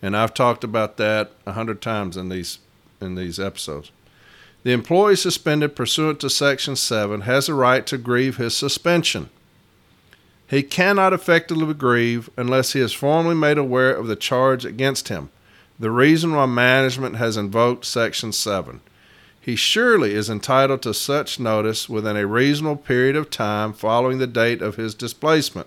And 0.00 0.16
I've 0.16 0.34
talked 0.34 0.64
about 0.64 0.96
that 0.96 1.32
a 1.46 1.52
hundred 1.52 1.82
times 1.82 2.16
in 2.16 2.28
these 2.28 2.58
in 3.00 3.14
these 3.16 3.38
episodes. 3.38 3.90
The 4.64 4.72
employee 4.72 5.16
suspended 5.16 5.74
pursuant 5.74 6.20
to 6.20 6.30
Section 6.30 6.76
7 6.76 7.22
has 7.22 7.48
a 7.48 7.54
right 7.54 7.84
to 7.86 7.98
grieve 7.98 8.36
his 8.36 8.56
suspension. 8.56 9.28
He 10.48 10.62
cannot 10.62 11.12
effectively 11.12 11.74
grieve 11.74 12.30
unless 12.36 12.72
he 12.72 12.80
is 12.80 12.92
formally 12.92 13.34
made 13.34 13.58
aware 13.58 13.92
of 13.92 14.06
the 14.06 14.14
charge 14.14 14.64
against 14.64 15.08
him, 15.08 15.30
the 15.80 15.90
reason 15.90 16.34
why 16.34 16.46
management 16.46 17.16
has 17.16 17.36
invoked 17.36 17.86
Section 17.86 18.32
7. 18.32 18.80
He 19.40 19.56
surely 19.56 20.14
is 20.14 20.30
entitled 20.30 20.82
to 20.82 20.94
such 20.94 21.40
notice 21.40 21.88
within 21.88 22.16
a 22.16 22.26
reasonable 22.26 22.76
period 22.76 23.16
of 23.16 23.30
time 23.30 23.72
following 23.72 24.18
the 24.18 24.26
date 24.28 24.62
of 24.62 24.76
his 24.76 24.94
displacement. 24.94 25.66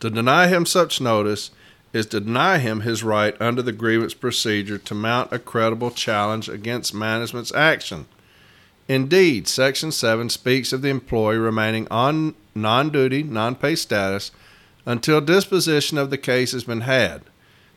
To 0.00 0.10
deny 0.10 0.48
him 0.48 0.66
such 0.66 1.00
notice 1.00 1.52
is 1.94 2.04
to 2.06 2.20
deny 2.20 2.58
him 2.58 2.80
his 2.80 3.02
right 3.02 3.34
under 3.40 3.62
the 3.62 3.72
grievance 3.72 4.12
procedure 4.12 4.76
to 4.76 4.94
mount 4.94 5.32
a 5.32 5.38
credible 5.38 5.90
challenge 5.90 6.50
against 6.50 6.92
management's 6.92 7.54
action. 7.54 8.04
Indeed, 8.88 9.48
Section 9.48 9.90
7 9.90 10.30
speaks 10.30 10.72
of 10.72 10.82
the 10.82 10.88
employee 10.88 11.38
remaining 11.38 11.88
on 11.90 12.34
non 12.54 12.90
duty, 12.90 13.22
non 13.22 13.56
pay 13.56 13.74
status 13.74 14.30
until 14.84 15.20
disposition 15.20 15.98
of 15.98 16.10
the 16.10 16.18
case 16.18 16.52
has 16.52 16.64
been 16.64 16.82
had. 16.82 17.22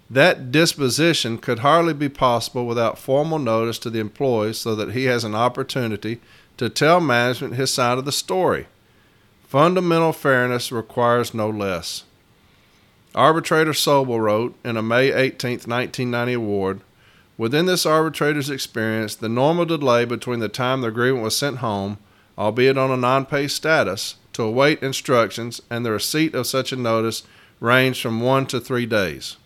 That 0.09 0.51
disposition 0.51 1.37
could 1.37 1.59
hardly 1.59 1.93
be 1.93 2.09
possible 2.09 2.65
without 2.65 2.97
formal 2.97 3.39
notice 3.39 3.79
to 3.79 3.89
the 3.89 3.99
employee 3.99 4.53
so 4.53 4.75
that 4.75 4.93
he 4.93 5.05
has 5.05 5.23
an 5.23 5.35
opportunity 5.35 6.19
to 6.57 6.69
tell 6.69 6.99
management 6.99 7.55
his 7.55 7.71
side 7.71 7.97
of 7.97 8.05
the 8.05 8.11
story. 8.11 8.67
Fundamental 9.47 10.13
fairness 10.13 10.71
requires 10.71 11.33
no 11.33 11.49
less. 11.49 12.03
Arbitrator 13.15 13.71
Sobel 13.71 14.19
wrote 14.19 14.55
in 14.63 14.77
a 14.77 14.83
May 14.83 15.11
18, 15.11 15.51
1990 15.65 16.33
award 16.33 16.81
Within 17.39 17.67
this 17.67 17.85
arbitrator's 17.85 18.49
experience, 18.49 19.15
the 19.15 19.29
normal 19.29 19.63
delay 19.63 20.03
between 20.03 20.41
the 20.41 20.49
time 20.49 20.81
the 20.81 20.89
agreement 20.89 21.23
was 21.23 21.37
sent 21.37 21.59
home, 21.59 21.97
albeit 22.37 22.77
on 22.77 22.91
a 22.91 22.97
non 22.97 23.25
pay 23.25 23.47
status, 23.47 24.17
to 24.33 24.43
await 24.43 24.83
instructions 24.83 25.61
and 25.69 25.85
the 25.85 25.91
receipt 25.93 26.35
of 26.35 26.47
such 26.47 26.73
a 26.73 26.75
notice 26.75 27.23
ranged 27.61 28.01
from 28.01 28.19
one 28.19 28.45
to 28.47 28.59
three 28.59 28.85
days. 28.85 29.37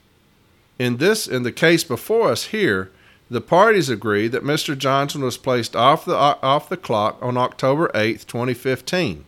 In 0.79 0.97
this, 0.97 1.27
in 1.27 1.43
the 1.43 1.51
case 1.51 1.83
before 1.83 2.31
us 2.31 2.45
here, 2.45 2.89
the 3.29 3.41
parties 3.41 3.89
agree 3.89 4.27
that 4.27 4.43
Mr. 4.43 4.75
Johnson 4.75 5.21
was 5.21 5.37
placed 5.37 5.75
off 5.75 6.03
the 6.03 6.15
off 6.15 6.69
the 6.69 6.77
clock 6.77 7.19
on 7.21 7.37
October 7.37 7.91
8, 7.93 8.25
2015, 8.27 9.23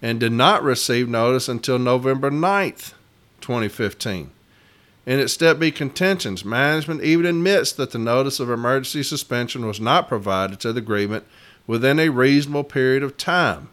and 0.00 0.20
did 0.20 0.30
not 0.30 0.62
receive 0.62 1.08
notice 1.08 1.48
until 1.48 1.80
November 1.80 2.30
9, 2.30 2.74
2015. 3.40 4.30
In 5.08 5.18
its 5.20 5.32
Step 5.32 5.58
B 5.58 5.70
contentions, 5.70 6.44
management 6.44 7.02
even 7.02 7.24
admits 7.24 7.72
that 7.72 7.92
the 7.92 7.98
notice 7.98 8.40
of 8.40 8.50
emergency 8.50 9.02
suspension 9.02 9.64
was 9.64 9.80
not 9.80 10.06
provided 10.06 10.60
to 10.60 10.72
the 10.74 10.80
agreement 10.80 11.24
within 11.66 11.98
a 11.98 12.10
reasonable 12.10 12.64
period 12.64 13.02
of 13.02 13.16
time. 13.16 13.70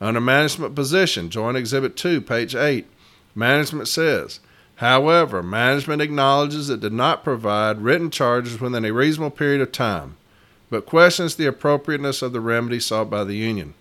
Under 0.00 0.20
management 0.20 0.74
position, 0.74 1.30
Joint 1.30 1.56
Exhibit 1.56 1.96
2, 1.96 2.20
page 2.20 2.56
8, 2.56 2.84
management 3.32 3.86
says 3.86 4.40
However, 4.76 5.40
management 5.40 6.02
acknowledges 6.02 6.68
it 6.68 6.80
did 6.80 6.92
not 6.92 7.22
provide 7.22 7.82
written 7.82 8.10
charges 8.10 8.60
within 8.60 8.84
a 8.84 8.92
reasonable 8.92 9.30
period 9.30 9.60
of 9.60 9.70
time, 9.70 10.16
but 10.68 10.84
questions 10.84 11.36
the 11.36 11.46
appropriateness 11.46 12.22
of 12.22 12.32
the 12.32 12.40
remedy 12.40 12.80
sought 12.80 13.08
by 13.08 13.22
the 13.22 13.36
union. 13.36 13.74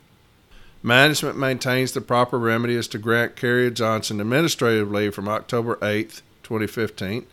Management 0.83 1.35
maintains 1.35 1.93
the 1.93 2.01
proper 2.01 2.37
remedy 2.37 2.75
is 2.75 2.87
to 2.89 2.99
grant 2.99 3.35
Carrier 3.35 3.71
Johnson 3.71 4.21
administrative 4.21 4.91
leave 4.91 5.15
from 5.15 5.27
October 5.27 5.79
8, 5.81 6.21
2015, 6.45 7.25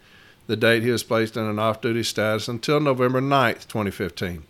the 0.49 0.57
date 0.57 0.83
he 0.83 0.91
was 0.91 1.05
placed 1.05 1.37
in 1.37 1.45
an 1.45 1.59
off 1.59 1.81
duty 1.81 2.03
status, 2.03 2.49
until 2.49 2.81
November 2.81 3.21
9, 3.21 3.55
2015, 3.55 4.43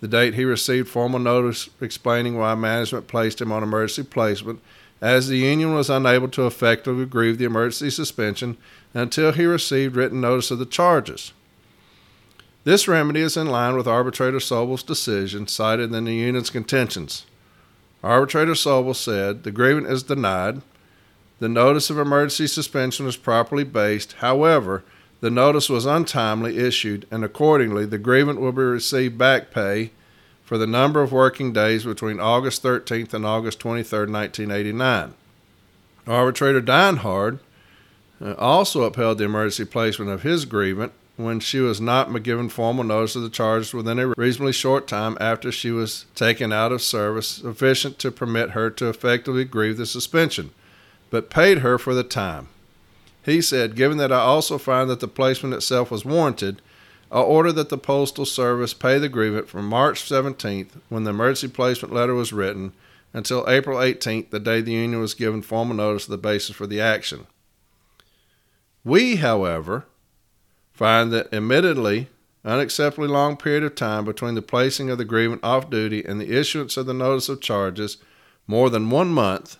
the 0.00 0.08
date 0.08 0.34
he 0.34 0.44
received 0.44 0.88
formal 0.88 1.20
notice 1.20 1.70
explaining 1.80 2.36
why 2.36 2.54
management 2.54 3.06
placed 3.06 3.40
him 3.40 3.52
on 3.52 3.62
emergency 3.62 4.02
placement 4.02 4.60
as 5.00 5.28
the 5.28 5.38
union 5.38 5.74
was 5.74 5.90
unable 5.90 6.28
to 6.28 6.46
effectively 6.46 7.06
grieve 7.06 7.38
the 7.38 7.44
emergency 7.44 7.90
suspension 7.90 8.56
until 8.94 9.32
he 9.32 9.44
received 9.44 9.94
written 9.94 10.20
notice 10.20 10.50
of 10.50 10.58
the 10.58 10.66
charges. 10.66 11.32
This 12.64 12.88
remedy 12.88 13.20
is 13.20 13.36
in 13.36 13.46
line 13.46 13.76
with 13.76 13.86
Arbitrator 13.86 14.38
Sobel's 14.38 14.82
decision 14.82 15.46
cited 15.46 15.92
in 15.94 16.04
the 16.04 16.14
union's 16.14 16.50
contentions. 16.50 17.24
Arbitrator 18.02 18.52
Sobel 18.52 18.94
said 18.94 19.42
the 19.42 19.52
grievance 19.52 19.88
is 19.88 20.02
denied. 20.02 20.62
The 21.38 21.48
notice 21.48 21.90
of 21.90 21.98
emergency 21.98 22.46
suspension 22.46 23.04
was 23.04 23.16
properly 23.16 23.64
based. 23.64 24.14
However, 24.14 24.84
the 25.20 25.30
notice 25.30 25.68
was 25.68 25.86
untimely 25.86 26.58
issued, 26.58 27.06
and 27.10 27.24
accordingly, 27.24 27.84
the 27.84 27.98
grievant 27.98 28.40
will 28.40 28.52
be 28.52 28.62
received 28.62 29.18
back 29.18 29.50
pay 29.50 29.90
for 30.44 30.56
the 30.56 30.66
number 30.66 31.02
of 31.02 31.12
working 31.12 31.52
days 31.52 31.84
between 31.84 32.20
August 32.20 32.62
13th 32.62 33.12
and 33.12 33.26
August 33.26 33.58
23rd, 33.60 34.10
1989. 34.10 35.14
Arbitrator 36.06 36.60
Deinhardt 36.60 37.40
uh, 38.20 38.34
also 38.34 38.84
upheld 38.84 39.18
the 39.18 39.24
emergency 39.24 39.64
placement 39.64 40.10
of 40.10 40.22
his 40.22 40.44
grievant 40.44 40.92
when 41.16 41.40
she 41.40 41.60
was 41.60 41.80
not 41.80 42.22
given 42.22 42.48
formal 42.48 42.84
notice 42.84 43.16
of 43.16 43.22
the 43.22 43.30
charges 43.30 43.74
within 43.74 43.98
a 43.98 44.08
reasonably 44.16 44.52
short 44.52 44.86
time 44.86 45.16
after 45.20 45.50
she 45.50 45.70
was 45.70 46.04
taken 46.14 46.52
out 46.52 46.72
of 46.72 46.82
service, 46.82 47.28
sufficient 47.28 47.98
to 47.98 48.10
permit 48.10 48.50
her 48.50 48.70
to 48.70 48.88
effectively 48.88 49.44
grieve 49.44 49.78
the 49.78 49.86
suspension, 49.86 50.50
but 51.10 51.30
paid 51.30 51.58
her 51.58 51.78
for 51.78 51.94
the 51.94 52.04
time. 52.04 52.48
He 53.24 53.42
said, 53.42 53.76
Given 53.76 53.98
that 53.98 54.12
I 54.12 54.20
also 54.20 54.58
find 54.58 54.88
that 54.88 55.00
the 55.00 55.08
placement 55.08 55.54
itself 55.54 55.90
was 55.90 56.04
warranted, 56.04 56.62
I 57.10 57.20
order 57.20 57.52
that 57.52 57.68
the 57.68 57.78
Postal 57.78 58.24
Service 58.24 58.74
pay 58.74 58.98
the 58.98 59.08
grievant 59.08 59.48
from 59.48 59.66
March 59.66 60.02
17th, 60.02 60.80
when 60.88 61.04
the 61.04 61.10
emergency 61.10 61.48
placement 61.48 61.94
letter 61.94 62.14
was 62.14 62.32
written, 62.32 62.72
until 63.12 63.48
April 63.48 63.78
18th, 63.78 64.30
the 64.30 64.40
day 64.40 64.60
the 64.60 64.72
union 64.72 65.00
was 65.00 65.14
given 65.14 65.42
formal 65.42 65.76
notice 65.76 66.04
of 66.04 66.10
the 66.10 66.18
basis 66.18 66.54
for 66.54 66.66
the 66.66 66.80
action. 66.80 67.26
We, 68.84 69.16
however, 69.16 69.86
find 70.72 71.12
that 71.12 71.32
admittedly 71.32 72.08
unacceptably 72.44 73.08
long 73.08 73.36
period 73.36 73.64
of 73.64 73.74
time 73.74 74.04
between 74.04 74.36
the 74.36 74.42
placing 74.42 74.88
of 74.88 74.98
the 74.98 75.04
grievant 75.04 75.42
off 75.42 75.68
duty 75.68 76.04
and 76.04 76.20
the 76.20 76.38
issuance 76.38 76.76
of 76.76 76.86
the 76.86 76.94
notice 76.94 77.28
of 77.28 77.40
charges, 77.40 77.96
more 78.46 78.70
than 78.70 78.88
one 78.88 79.08
month, 79.08 79.56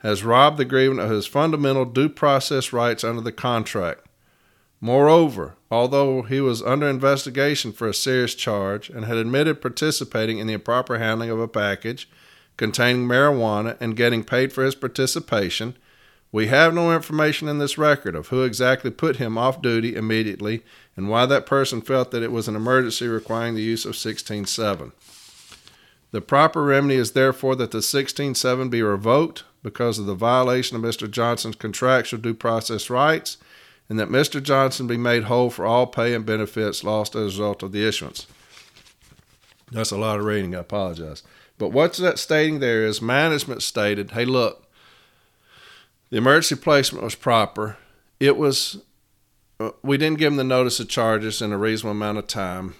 has 0.00 0.24
robbed 0.24 0.56
the 0.56 0.64
grievant 0.64 1.00
of 1.00 1.10
his 1.10 1.26
fundamental 1.26 1.84
due 1.84 2.08
process 2.08 2.72
rights 2.72 3.04
under 3.04 3.20
the 3.20 3.32
contract. 3.32 4.06
Moreover, 4.80 5.56
although 5.70 6.22
he 6.22 6.40
was 6.40 6.62
under 6.62 6.88
investigation 6.88 7.72
for 7.72 7.86
a 7.86 7.94
serious 7.94 8.34
charge 8.34 8.88
and 8.88 9.04
had 9.04 9.18
admitted 9.18 9.60
participating 9.60 10.38
in 10.38 10.46
the 10.46 10.54
improper 10.54 10.98
handling 10.98 11.30
of 11.30 11.38
a 11.38 11.48
package 11.48 12.08
containing 12.56 13.06
marijuana 13.06 13.76
and 13.80 13.96
getting 13.96 14.24
paid 14.24 14.52
for 14.52 14.64
his 14.64 14.74
participation, 14.74 15.76
we 16.32 16.46
have 16.46 16.72
no 16.72 16.94
information 16.94 17.48
in 17.48 17.58
this 17.58 17.76
record 17.76 18.14
of 18.14 18.28
who 18.28 18.42
exactly 18.42 18.90
put 18.90 19.16
him 19.16 19.36
off 19.36 19.60
duty 19.60 19.96
immediately 19.96 20.62
and 20.96 21.08
why 21.08 21.26
that 21.26 21.44
person 21.44 21.82
felt 21.82 22.10
that 22.10 22.22
it 22.22 22.32
was 22.32 22.48
an 22.48 22.56
emergency 22.56 23.08
requiring 23.08 23.54
the 23.54 23.62
use 23.62 23.84
of 23.84 23.90
167. 23.90 24.92
The 26.10 26.20
proper 26.20 26.64
remedy 26.64 26.96
is 26.96 27.12
therefore 27.12 27.54
that 27.56 27.70
the 27.70 27.78
167 27.78 28.68
be 28.68 28.82
revoked 28.82 29.44
because 29.62 29.98
of 29.98 30.06
the 30.06 30.14
violation 30.14 30.76
of 30.76 30.82
Mr. 30.82 31.08
Johnson's 31.10 31.56
contractual 31.56 32.20
due 32.20 32.34
process 32.34 32.90
rights 32.90 33.36
and 33.88 33.98
that 33.98 34.08
Mr. 34.08 34.42
Johnson 34.42 34.86
be 34.86 34.96
made 34.96 35.24
whole 35.24 35.50
for 35.50 35.66
all 35.66 35.86
pay 35.86 36.14
and 36.14 36.24
benefits 36.24 36.84
lost 36.84 37.14
as 37.14 37.22
a 37.22 37.24
result 37.24 37.62
of 37.62 37.72
the 37.72 37.86
issuance. 37.86 38.26
That's 39.70 39.90
a 39.90 39.98
lot 39.98 40.18
of 40.18 40.24
reading, 40.24 40.54
I 40.54 40.60
apologize. 40.60 41.22
But 41.58 41.70
what's 41.70 41.98
that 41.98 42.18
stating 42.18 42.60
there 42.60 42.84
is 42.84 43.02
management 43.02 43.62
stated, 43.62 44.12
hey, 44.12 44.24
look, 44.24 44.66
the 46.10 46.16
emergency 46.16 46.56
placement 46.56 47.04
was 47.04 47.14
proper. 47.14 47.76
It 48.18 48.36
was, 48.36 48.78
uh, 49.60 49.70
we 49.82 49.96
didn't 49.96 50.18
give 50.18 50.32
him 50.32 50.36
the 50.38 50.44
notice 50.44 50.80
of 50.80 50.88
charges 50.88 51.42
in 51.42 51.52
a 51.52 51.58
reasonable 51.58 51.92
amount 51.92 52.18
of 52.18 52.26
time. 52.26 52.74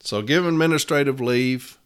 So 0.00 0.22
give 0.22 0.46
administrative 0.46 1.20
leave 1.20 1.78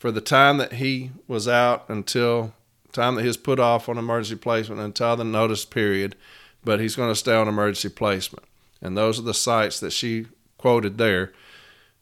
for 0.00 0.10
the 0.10 0.20
time 0.20 0.56
that 0.56 0.72
he 0.72 1.12
was 1.28 1.46
out 1.46 1.84
until 1.88 2.52
time 2.90 3.14
that 3.14 3.22
he 3.22 3.28
was 3.28 3.36
put 3.36 3.60
off 3.60 3.88
on 3.88 3.96
emergency 3.96 4.34
placement 4.34 4.80
until 4.80 5.14
the 5.14 5.22
notice 5.22 5.64
period 5.64 6.16
but 6.64 6.80
he's 6.80 6.96
going 6.96 7.10
to 7.10 7.16
stay 7.16 7.34
on 7.34 7.48
emergency 7.48 7.88
placement. 7.88 8.44
And 8.82 8.96
those 8.96 9.18
are 9.18 9.22
the 9.22 9.34
cites 9.34 9.80
that 9.80 9.92
she 9.92 10.26
quoted 10.58 10.98
there 10.98 11.32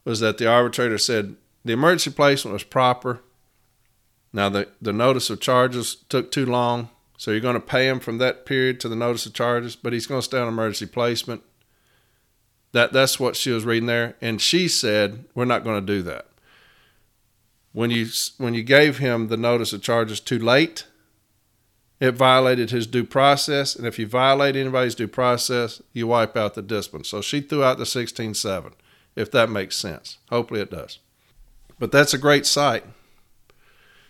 was 0.04 0.20
that 0.20 0.38
the 0.38 0.48
arbitrator 0.48 0.98
said 0.98 1.37
the 1.64 1.72
emergency 1.72 2.11
placement 2.11 2.52
was 2.52 2.64
proper. 2.64 3.20
Now 4.32 4.48
the, 4.48 4.68
the 4.80 4.92
notice 4.92 5.30
of 5.30 5.40
charges 5.40 5.96
took 6.08 6.30
too 6.30 6.46
long, 6.46 6.90
so 7.16 7.30
you're 7.30 7.40
going 7.40 7.54
to 7.54 7.61
pay 7.61 7.88
him 7.88 8.00
from 8.00 8.18
that 8.18 8.46
period 8.46 8.80
to 8.80 8.88
the 8.88 8.96
notice 8.96 9.26
of 9.26 9.34
charges, 9.34 9.76
but 9.76 9.92
he's 9.92 10.06
going 10.06 10.20
to 10.20 10.24
stay 10.24 10.38
on 10.38 10.48
emergency 10.48 10.87
placement. 10.87 11.42
That 12.72 12.92
that's 12.92 13.18
what 13.18 13.34
she 13.34 13.50
was 13.50 13.64
reading 13.64 13.87
there, 13.87 14.16
and 14.20 14.40
she 14.40 14.68
said 14.68 15.24
we're 15.34 15.46
not 15.46 15.64
going 15.64 15.84
to 15.84 15.94
do 15.94 16.02
that. 16.02 16.28
When 17.72 17.90
you 17.90 18.07
when 18.38 18.54
you 18.54 18.62
gave 18.62 18.98
him 18.98 19.28
the 19.28 19.37
notice 19.37 19.72
of 19.72 19.83
charges 19.83 20.20
too 20.20 20.38
late, 20.38 20.87
it 22.00 22.12
violated 22.12 22.70
his 22.70 22.87
due 22.87 23.04
process. 23.04 23.74
And 23.74 23.87
if 23.87 23.98
you 23.98 24.07
violate 24.07 24.57
anybody's 24.57 24.94
due 24.94 25.09
process, 25.09 25.83
you 25.92 26.07
wipe 26.07 26.37
out 26.37 26.54
the 26.54 26.62
discipline. 26.62 27.04
So 27.04 27.20
she 27.20 27.40
threw 27.40 27.64
out 27.64 27.78
the 27.78 27.85
16.7, 27.85 28.72
if 29.16 29.31
that 29.33 29.50
makes 29.50 29.76
sense. 29.76 30.18
Hopefully 30.31 30.61
it 30.61 30.70
does. 30.70 30.98
But 31.78 31.92
that's 31.92 32.14
a 32.14 32.18
great 32.18 32.46
cite. 32.46 32.85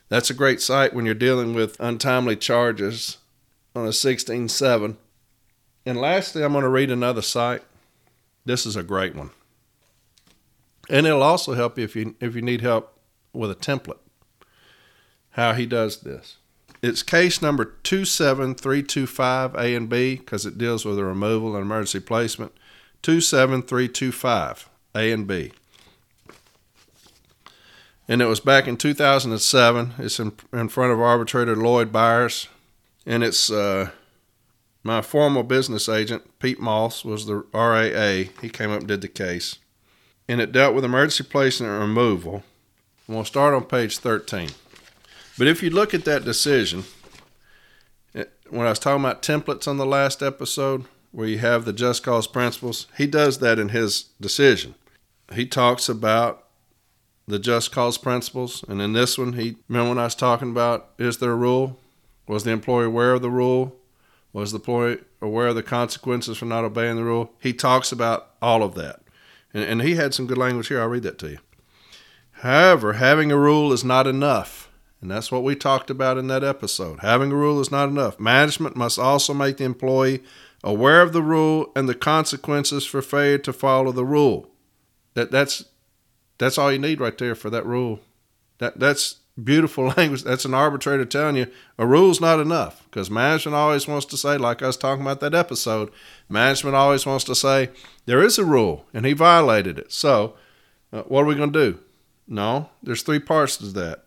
That's 0.09 0.31
a 0.31 0.35
great 0.35 0.61
cite 0.61 0.95
when 0.95 1.05
you're 1.05 1.15
dealing 1.15 1.55
with 1.55 1.79
untimely 1.81 2.37
charges 2.37 3.19
on 3.75 3.85
a 3.87 3.91
16.7. 3.91 4.97
And 5.85 6.01
lastly, 6.01 6.43
I'm 6.43 6.53
going 6.53 6.63
to 6.63 6.69
read 6.69 6.91
another 6.91 7.23
cite. 7.23 7.63
This 8.45 8.65
is 8.67 8.77
a 8.77 8.83
great 8.83 9.15
one. 9.15 9.31
And 10.91 11.07
it'll 11.07 11.23
also 11.23 11.53
help 11.53 11.77
you 11.79 11.85
if 11.85 11.95
you 11.95 12.15
if 12.21 12.35
you 12.35 12.41
need 12.41 12.63
help 12.63 12.98
with 13.33 13.51
a 13.51 13.55
template. 13.55 13.99
How 15.31 15.53
he 15.53 15.67
does 15.67 16.01
this. 16.01 16.37
It's 16.81 17.03
case 17.03 17.43
number 17.43 17.77
27325 17.83 19.55
A 19.55 19.75
and 19.75 19.89
B 19.89 20.17
because 20.17 20.47
it 20.47 20.59
deals 20.59 20.85
with 20.85 20.99
a 20.99 21.05
removal 21.05 21.55
and 21.55 21.63
emergency 21.65 22.01
placement. 22.01 22.53
27325 23.03 24.69
A 24.95 25.13
and 25.13 25.27
B. 25.27 25.53
And 28.07 28.23
it 28.23 28.27
was 28.27 28.41
back 28.41 28.67
in 28.67 28.77
2007. 28.77 29.95
It's 29.99 30.19
in, 30.19 30.33
in 30.53 30.69
front 30.69 30.93
of 30.93 31.01
arbitrator 31.01 31.55
Lloyd 31.55 31.93
Byars. 31.93 32.49
And 33.05 33.23
it's 33.23 33.51
uh, 33.51 33.91
my 34.83 35.03
former 35.03 35.43
business 35.43 35.89
agent, 35.89 36.39
Pete 36.39 36.61
Moss, 36.61 37.05
was 37.05 37.27
the 37.27 37.45
RAA. 37.53 38.31
He 38.41 38.49
came 38.49 38.71
up 38.71 38.81
and 38.81 38.89
did 38.89 39.03
the 39.03 39.09
case. 39.09 39.59
And 40.29 40.41
it 40.41 40.53
dealt 40.53 40.75
with 40.75 40.85
emergency 40.85 41.25
placement 41.25 41.73
and 41.73 41.81
removal. 41.81 42.45
We'll 43.09 43.25
start 43.25 43.55
on 43.55 43.65
page 43.65 43.97
13. 43.97 44.51
But 45.39 45.47
if 45.47 45.63
you 45.63 45.71
look 45.71 45.95
at 45.95 46.05
that 46.05 46.27
decision, 46.27 46.85
it, 48.13 48.31
when 48.51 48.67
I 48.67 48.71
was 48.71 48.79
talking 48.79 49.03
about 49.03 49.23
templates 49.23 49.67
on 49.67 49.79
the 49.79 49.87
last 49.87 50.23
episode, 50.23 50.85
where 51.11 51.27
you 51.27 51.39
have 51.39 51.65
the 51.65 51.73
just 51.73 52.03
cause 52.03 52.27
principles, 52.27 52.87
he 52.99 53.07
does 53.07 53.39
that 53.39 53.59
in 53.59 53.71
his 53.71 54.11
decision. 54.21 54.75
He 55.33 55.47
talks 55.47 55.89
about 55.89 56.45
the 57.27 57.39
just 57.39 57.73
cause 57.73 57.97
principles, 57.97 58.63
and 58.69 58.83
in 58.83 58.93
this 58.93 59.17
one, 59.17 59.33
he 59.33 59.57
remember 59.69 59.89
when 59.89 59.99
I 59.99 60.05
was 60.05 60.15
talking 60.15 60.51
about 60.51 60.91
is 60.99 61.17
there 61.17 61.33
a 61.33 61.37
rule? 61.37 61.81
Was 62.27 62.45
the 62.45 62.51
employee 62.51 62.85
aware 62.85 63.15
of 63.15 63.23
the 63.23 63.31
rule? 63.31 63.75
Was 64.35 64.53
the 64.53 64.59
employee 64.59 64.99
aware 65.23 65.47
of 65.47 65.55
the 65.55 65.63
consequences 65.63 66.37
for 66.37 66.45
not 66.45 66.65
obeying 66.65 66.97
the 66.97 67.05
rule? 67.05 67.33
He 67.41 67.55
talks 67.55 67.91
about 67.91 68.33
all 68.43 68.63
of 68.63 68.75
that. 68.75 69.01
And, 69.55 69.65
and 69.65 69.81
he 69.81 69.95
had 69.95 70.13
some 70.13 70.27
good 70.27 70.37
language 70.37 70.69
here. 70.69 70.83
I'll 70.83 70.89
read 70.89 71.05
that 71.05 71.19
to 71.21 71.31
you. 71.31 71.39
However, 72.41 72.95
having 72.95 73.33
a 73.33 73.39
rule 73.39 73.73
is 73.73 73.85
not 73.85 74.07
enough. 74.07 74.71
And 75.01 75.11
that's 75.11 75.31
what 75.31 75.45
we 75.45 75.55
talked 75.55 75.91
about 75.91 76.19
in 76.19 76.27
that 76.29 76.43
episode. 76.43 77.01
Having 77.01 77.33
a 77.33 77.37
rule 77.37 77.61
is 77.61 77.71
not 77.71 77.89
enough. 77.89 78.19
Management 78.19 78.77
must 78.77 78.99
also 78.99 79.33
make 79.33 79.57
the 79.57 79.65
employee 79.65 80.23
aware 80.65 81.03
of 81.03 81.13
the 81.13 81.23
rule 81.23 81.71
and 81.77 81.89
the 81.89 81.95
consequences 81.95 82.85
for 82.85 83.01
failure 83.01 83.39
to 83.39 83.53
follow 83.53 83.93
the 83.93 84.05
rule. 84.05 84.51
That 85.15 85.31
that's 85.31 85.65
that's 86.39 86.59
all 86.59 86.73
you 86.73 86.79
need 86.79 87.01
right 87.01 87.17
there 87.17 87.35
for 87.35 87.51
that 87.51 87.67
rule. 87.67 88.01
That 88.59 88.79
that's 88.81 89.17
beautiful 89.43 89.87
language. 89.97 90.25
That's 90.25 90.45
an 90.45 90.55
arbitrator 90.55 91.05
telling 91.05 91.37
you 91.37 91.47
a 91.79 91.87
rule's 91.87 92.21
not 92.21 92.41
enough 92.41 92.85
because 92.85 93.11
management 93.11 93.55
always 93.55 93.87
wants 93.87 94.07
to 94.07 94.17
say, 94.17 94.37
like 94.37 94.63
I 94.63 94.67
was 94.67 94.77
talking 94.77 95.03
about 95.03 95.21
that 95.21 95.35
episode, 95.35 95.91
management 96.29 96.75
always 96.75 97.07
wants 97.07 97.25
to 97.25 97.37
say 97.37 97.71
there 98.07 98.23
is 98.23 98.39
a 98.39 98.45
rule 98.45 98.85
and 98.93 99.07
he 99.07 99.13
violated 99.13 99.79
it. 99.79 99.93
So, 99.93 100.35
uh, 100.93 101.03
what 101.03 101.23
are 101.23 101.27
we 101.27 101.35
going 101.37 101.53
to 101.53 101.73
do? 101.73 101.79
No, 102.29 102.69
there's 102.83 103.03
three 103.03 103.19
parts 103.19 103.57
to 103.57 103.67
that. 103.67 104.05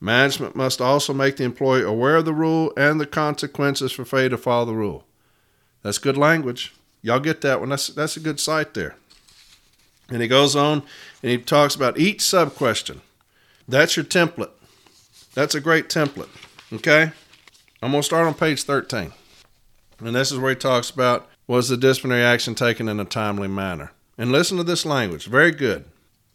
Management 0.00 0.54
must 0.54 0.80
also 0.80 1.12
make 1.12 1.36
the 1.36 1.44
employee 1.44 1.82
aware 1.82 2.16
of 2.16 2.24
the 2.24 2.32
rule 2.32 2.72
and 2.76 3.00
the 3.00 3.06
consequences 3.06 3.92
for 3.92 4.04
failure 4.04 4.28
to 4.28 4.38
follow 4.38 4.66
the 4.66 4.74
rule. 4.74 5.04
That's 5.82 5.98
good 5.98 6.16
language. 6.16 6.74
Y'all 7.02 7.20
get 7.20 7.40
that 7.40 7.60
one. 7.60 7.70
That's 7.70 7.88
that's 7.88 8.16
a 8.16 8.20
good 8.20 8.38
cite 8.38 8.74
there. 8.74 8.96
And 10.08 10.22
he 10.22 10.28
goes 10.28 10.54
on 10.54 10.82
and 11.22 11.30
he 11.30 11.38
talks 11.38 11.74
about 11.74 11.98
each 11.98 12.20
sub 12.20 12.54
question. 12.54 13.00
That's 13.66 13.96
your 13.96 14.04
template. 14.04 14.50
That's 15.34 15.54
a 15.54 15.60
great 15.60 15.88
template. 15.88 16.28
Okay? 16.72 17.12
I'm 17.82 17.90
going 17.90 18.02
to 18.02 18.06
start 18.06 18.26
on 18.26 18.34
page 18.34 18.62
13. 18.62 19.12
And 20.00 20.14
this 20.14 20.30
is 20.30 20.38
where 20.38 20.50
he 20.50 20.56
talks 20.56 20.90
about 20.90 21.28
was 21.46 21.68
the 21.68 21.76
disciplinary 21.76 22.22
action 22.22 22.54
taken 22.54 22.88
in 22.88 23.00
a 23.00 23.04
timely 23.04 23.48
manner. 23.48 23.92
And 24.18 24.32
listen 24.32 24.56
to 24.56 24.64
this 24.64 24.86
language. 24.86 25.26
Very 25.26 25.50
good. 25.50 25.84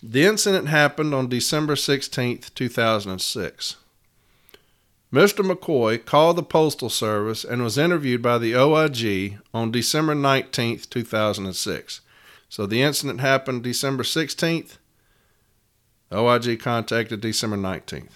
The 0.04 0.24
incident 0.24 0.68
happened 0.68 1.14
on 1.14 1.30
December 1.30 1.76
16, 1.76 2.40
2006. 2.56 3.76
Mr. 5.14 5.46
McCoy 5.46 6.04
called 6.04 6.38
the 6.38 6.44
Postal 6.44 6.90
Service 6.90 7.44
and 7.44 7.62
was 7.62 7.78
interviewed 7.78 8.22
by 8.22 8.38
the 8.38 8.56
OIG 8.56 9.38
on 9.54 9.72
December 9.72 10.16
19, 10.16 10.80
2006. 10.90 12.02
So 12.50 12.66
the 12.66 12.82
incident 12.82 13.20
happened 13.20 13.64
December 13.64 14.04
16th. 14.04 14.78
OIG 16.12 16.60
contacted 16.60 17.22
December 17.22 17.58
19th. 17.58 18.10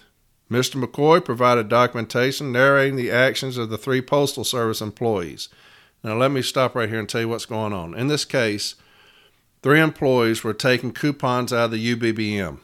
Mr. 0.49 0.83
McCoy 0.83 1.23
provided 1.23 1.69
documentation 1.69 2.51
narrating 2.51 2.95
the 2.95 3.11
actions 3.11 3.57
of 3.57 3.69
the 3.69 3.77
three 3.77 4.01
Postal 4.01 4.43
Service 4.43 4.81
employees. 4.81 5.49
Now, 6.03 6.15
let 6.15 6.31
me 6.31 6.41
stop 6.41 6.75
right 6.75 6.89
here 6.89 6.99
and 6.99 7.09
tell 7.09 7.21
you 7.21 7.29
what's 7.29 7.45
going 7.45 7.73
on. 7.73 7.93
In 7.93 8.07
this 8.07 8.25
case, 8.25 8.75
three 9.65 9.81
employees 9.81 10.43
were 10.43 10.53
taking 10.53 10.91
coupons 10.91 11.51
out 11.51 11.65
of 11.65 11.71
the 11.71 11.95
UBBM. 11.95 12.59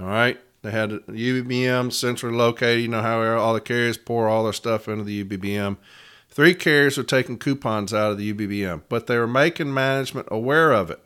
All 0.00 0.06
right, 0.06 0.36
they 0.62 0.72
had 0.72 0.90
UBBM 0.90 1.92
centrally 1.92 2.36
located. 2.36 2.82
You 2.82 2.88
know 2.88 3.02
how 3.02 3.22
all 3.38 3.54
the 3.54 3.60
carriers 3.60 3.96
pour 3.96 4.28
all 4.28 4.42
their 4.42 4.52
stuff 4.52 4.88
into 4.88 5.04
the 5.04 5.22
UBBM. 5.22 5.76
Three 6.28 6.54
carriers 6.54 6.96
were 6.96 7.04
taking 7.04 7.38
coupons 7.38 7.94
out 7.94 8.10
of 8.10 8.18
the 8.18 8.32
UBBM, 8.32 8.82
but 8.88 9.06
they 9.06 9.16
were 9.16 9.28
making 9.28 9.72
management 9.72 10.26
aware 10.28 10.72
of 10.72 10.90
it. 10.90 10.98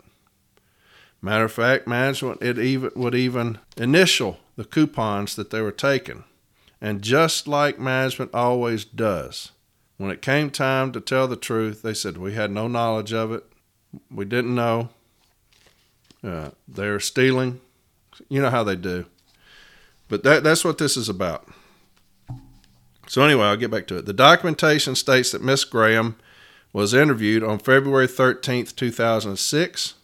Matter 1.21 1.45
of 1.45 1.53
fact, 1.53 1.87
management 1.87 2.41
it 2.41 2.59
even 2.59 2.91
would 2.97 3.15
even 3.15 3.59
initial 3.77 4.39
the 4.57 4.65
coupons 4.65 5.37
that 5.37 5.51
they 5.51 5.61
were 5.61 5.73
taking. 5.73 6.25
And 6.81 7.03
just 7.03 7.47
like 7.47 7.79
management 7.79 8.33
always 8.33 8.87
does, 8.87 9.53
when 9.99 10.11
it 10.11 10.23
came 10.23 10.49
time 10.49 10.91
to 10.93 11.03
tell 11.03 11.29
the 11.29 11.37
truth, 11.37 11.83
they 11.83 11.93
said 11.93 12.17
we 12.17 12.33
had 12.33 12.51
no 12.51 12.67
knowledge 12.67 13.13
of 13.13 13.31
it 13.31 13.45
we 14.11 14.25
didn't 14.25 14.55
know. 14.55 14.91
Uh, 16.23 16.51
they're 16.67 17.01
stealing. 17.01 17.61
You 18.29 18.41
know 18.41 18.51
how 18.51 18.65
they 18.65 18.77
do. 18.77 19.07
But 20.09 20.23
that, 20.23 20.45
that's 20.45 20.65
what 20.65 20.79
this 20.79 20.97
is 20.97 21.09
about. 21.09 21.49
So, 23.07 23.23
anyway, 23.23 23.45
I'll 23.45 23.57
get 23.57 23.71
back 23.71 23.87
to 23.89 23.99
it. 23.99 24.07
The 24.07 24.13
documentation 24.13 24.95
states 24.95 25.31
that 25.33 25.43
Miss 25.43 25.65
Graham 25.65 26.17
was 26.73 26.95
interviewed 26.95 27.43
on 27.43 27.59
February 27.59 28.09
13th, 28.09 28.75
2006. 28.75 29.95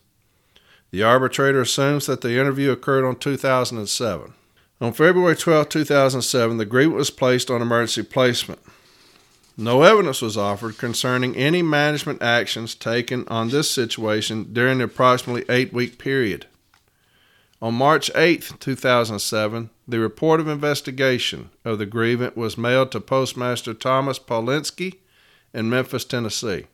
The 0.90 1.02
arbitrator 1.02 1.60
assumes 1.62 2.06
that 2.06 2.20
the 2.20 2.38
interview 2.38 2.70
occurred 2.70 3.06
on 3.06 3.16
2007. 3.16 4.34
On 4.80 4.92
February 4.92 5.36
12, 5.36 5.68
2007, 5.68 6.56
the 6.56 6.62
agreement 6.62 6.96
was 6.96 7.10
placed 7.10 7.50
on 7.50 7.62
emergency 7.62 8.02
placement. 8.02 8.60
No 9.60 9.82
evidence 9.82 10.22
was 10.22 10.38
offered 10.38 10.78
concerning 10.78 11.36
any 11.36 11.60
management 11.60 12.22
actions 12.22 12.74
taken 12.74 13.28
on 13.28 13.50
this 13.50 13.70
situation 13.70 14.54
during 14.54 14.78
the 14.78 14.84
approximately 14.84 15.44
eight 15.50 15.70
week 15.70 15.98
period. 15.98 16.46
On 17.60 17.74
March 17.74 18.10
8, 18.14 18.54
2007, 18.58 19.68
the 19.86 20.00
report 20.00 20.40
of 20.40 20.48
investigation 20.48 21.50
of 21.62 21.78
the 21.78 21.84
grievance 21.84 22.36
was 22.36 22.56
mailed 22.56 22.90
to 22.92 23.00
Postmaster 23.00 23.74
Thomas 23.74 24.18
Paulinski 24.18 24.94
in 25.52 25.68
Memphis, 25.68 26.06
Tennessee. 26.06 26.64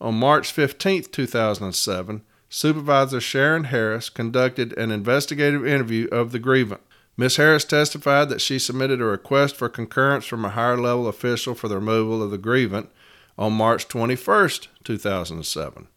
On 0.00 0.16
March 0.16 0.50
15, 0.50 1.04
2007, 1.04 2.22
Supervisor 2.48 3.20
Sharon 3.20 3.64
Harris 3.64 4.10
conducted 4.10 4.76
an 4.76 4.90
investigative 4.90 5.64
interview 5.64 6.08
of 6.10 6.32
the 6.32 6.40
grievant. 6.40 6.80
Ms. 7.18 7.34
Harris 7.34 7.64
testified 7.64 8.28
that 8.28 8.40
she 8.40 8.60
submitted 8.60 9.00
a 9.00 9.04
request 9.04 9.56
for 9.56 9.68
concurrence 9.68 10.24
from 10.24 10.44
a 10.44 10.50
higher 10.50 10.76
level 10.76 11.08
official 11.08 11.52
for 11.52 11.66
the 11.66 11.74
removal 11.74 12.22
of 12.22 12.30
the 12.30 12.38
grievant 12.38 12.90
on 13.36 13.52
March 13.52 13.88
21, 13.88 14.50
2007, 14.84 15.88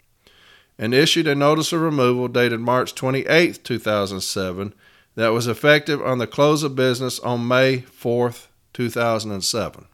and 0.79 0.93
issued 0.95 1.27
a 1.27 1.35
notice 1.35 1.71
of 1.71 1.81
removal 1.81 2.27
dated 2.27 2.59
March 2.59 2.95
28, 2.95 3.63
2007, 3.63 4.73
that 5.13 5.29
was 5.29 5.45
effective 5.45 6.01
on 6.01 6.17
the 6.17 6.25
close 6.25 6.63
of 6.63 6.75
business 6.75 7.19
on 7.19 7.47
May 7.47 7.81
4, 7.81 8.33
2007. 8.73 9.85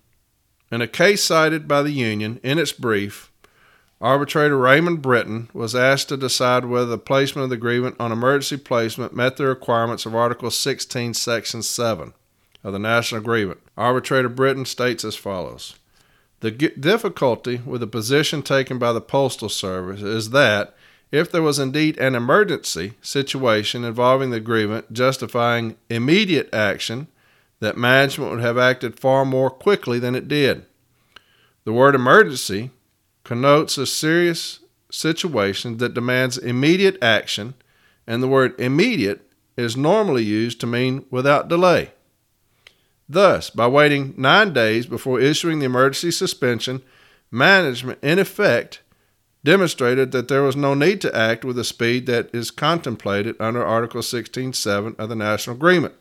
In 0.72 0.82
a 0.82 0.88
case 0.88 1.24
cited 1.24 1.68
by 1.68 1.82
the 1.82 1.92
union 1.92 2.40
in 2.42 2.58
its 2.58 2.72
brief, 2.72 3.27
Arbitrator 4.00 4.58
Raymond 4.58 5.02
Britton 5.02 5.50
was 5.54 5.74
asked 5.74 6.10
to 6.10 6.18
decide 6.18 6.66
whether 6.66 6.86
the 6.86 7.00
placement 7.00 7.46
of 7.46 7.50
the 7.50 7.58
grievance 7.58 7.96
on 8.00 8.12
emergency 8.12 8.58
placement 8.58 9.16
met 9.16 9.38
the 9.38 9.48
requirements 9.48 10.06
of 10.06 10.14
Article 10.14 10.52
16, 10.52 11.16
Section 11.16 11.64
7 11.64 12.14
of 12.64 12.74
the 12.74 12.80
National 12.80 13.22
Grievance. 13.22 13.62
Arbitrator 13.76 14.30
Britton 14.30 14.66
states 14.66 15.04
as 15.04 15.16
follows 15.16 15.78
The 16.42 16.52
difficulty 16.52 17.62
with 17.66 17.82
the 17.82 17.88
position 17.88 18.44
taken 18.44 18.78
by 18.78 18.94
the 18.94 19.02
Postal 19.02 19.50
Service 19.50 20.04
is 20.04 20.30
that 20.30 20.76
if 21.12 21.32
there 21.32 21.42
was 21.42 21.58
indeed 21.58 21.98
an 21.98 22.14
emergency 22.14 22.94
situation 23.02 23.84
involving 23.84 24.30
the 24.30 24.40
grievance 24.40 24.86
justifying 24.92 25.76
immediate 25.90 26.54
action, 26.54 27.08
that 27.62 27.78
management 27.78 28.30
would 28.30 28.42
have 28.42 28.60
acted 28.60 29.00
far 29.00 29.26
more 29.26 29.50
quickly 29.50 29.98
than 29.98 30.14
it 30.14 30.28
did. 30.28 30.66
The 31.64 31.74
word 31.74 31.96
emergency 31.96 32.70
connotes 33.28 33.78
a 33.78 33.86
serious 33.86 34.62
situation 34.90 35.78
that 35.78 35.94
demands 35.94 36.38
immediate 36.38 36.98
action, 37.04 37.56
and 38.08 38.24
the 38.24 38.28
word 38.28 38.58
immediate 38.58 39.30
is 39.58 39.76
normally 39.76 40.24
used 40.24 40.62
to 40.62 40.66
mean 40.66 41.06
without 41.12 41.50
delay. 41.50 41.92
Thus, 43.10 43.50
by 43.50 43.68
waiting 43.68 44.14
nine 44.16 44.54
days 44.54 44.86
before 44.86 45.20
issuing 45.20 45.60
the 45.60 45.66
emergency 45.66 46.10
suspension, 46.12 46.82
management, 47.30 48.00
in 48.02 48.18
effect, 48.18 48.80
demonstrated 49.44 50.14
that 50.14 50.30
there 50.30 50.44
was 50.44 50.56
no 50.56 50.74
need 50.74 51.02
to 51.02 51.14
act 51.14 51.44
with 51.44 51.58
the 51.58 51.66
speed 51.66 52.06
that 52.06 52.34
is 52.34 52.50
contemplated 52.50 53.36
under 53.42 53.62
Article 53.62 54.00
16.7 54.00 54.98
of 54.98 55.10
the 55.10 55.16
National 55.16 55.58
Agreement. 55.58 55.96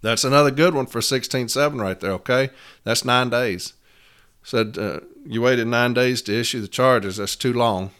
That's 0.00 0.24
another 0.24 0.50
good 0.50 0.72
one 0.72 0.86
for 0.86 1.00
16.7 1.00 1.78
right 1.78 2.00
there, 2.00 2.12
okay? 2.12 2.48
That's 2.82 3.04
nine 3.04 3.28
days. 3.28 3.74
Said 4.42 4.78
uh, 4.78 5.00
you 5.24 5.42
waited 5.42 5.66
nine 5.66 5.94
days 5.94 6.22
to 6.22 6.38
issue 6.38 6.60
the 6.60 6.68
charges. 6.68 7.18
That's 7.18 7.36
too 7.36 7.52
long. 7.52 7.90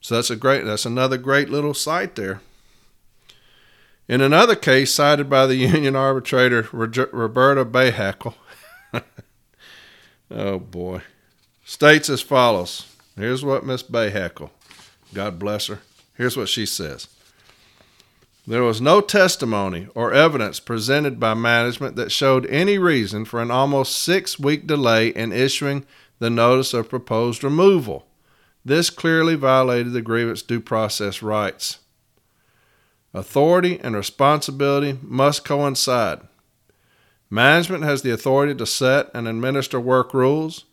So 0.00 0.14
that's 0.14 0.30
a 0.30 0.36
great. 0.36 0.64
That's 0.64 0.86
another 0.86 1.16
great 1.16 1.48
little 1.50 1.74
cite 1.74 2.14
there. 2.14 2.40
In 4.08 4.20
another 4.20 4.56
case 4.56 4.94
cited 4.94 5.28
by 5.28 5.46
the 5.46 5.56
union 5.56 5.94
arbitrator 5.94 6.68
Roberta 6.72 7.64
Bahakel, 7.64 8.34
oh 10.30 10.58
boy, 10.58 11.02
states 11.64 12.08
as 12.08 12.22
follows. 12.22 12.86
Here's 13.16 13.44
what 13.44 13.66
Miss 13.66 13.82
Bahakel, 13.82 14.50
God 15.12 15.38
bless 15.38 15.66
her. 15.66 15.80
Here's 16.14 16.36
what 16.36 16.48
she 16.48 16.64
says. 16.66 17.08
There 18.48 18.62
was 18.62 18.80
no 18.80 19.02
testimony 19.02 19.88
or 19.94 20.14
evidence 20.14 20.58
presented 20.58 21.20
by 21.20 21.34
management 21.34 21.96
that 21.96 22.10
showed 22.10 22.46
any 22.46 22.78
reason 22.78 23.26
for 23.26 23.42
an 23.42 23.50
almost 23.50 23.94
six 23.94 24.38
week 24.38 24.66
delay 24.66 25.08
in 25.08 25.34
issuing 25.34 25.84
the 26.18 26.30
notice 26.30 26.72
of 26.72 26.88
proposed 26.88 27.44
removal. 27.44 28.06
This 28.64 28.88
clearly 28.88 29.34
violated 29.34 29.92
the 29.92 30.00
grievance 30.00 30.40
due 30.40 30.60
process 30.60 31.22
rights. 31.22 31.80
Authority 33.12 33.78
and 33.80 33.94
responsibility 33.94 34.98
must 35.02 35.44
coincide. 35.44 36.22
Management 37.28 37.84
has 37.84 38.00
the 38.00 38.12
authority 38.12 38.54
to 38.54 38.64
set 38.64 39.10
and 39.12 39.28
administer 39.28 39.78
work 39.78 40.14
rules. 40.14 40.64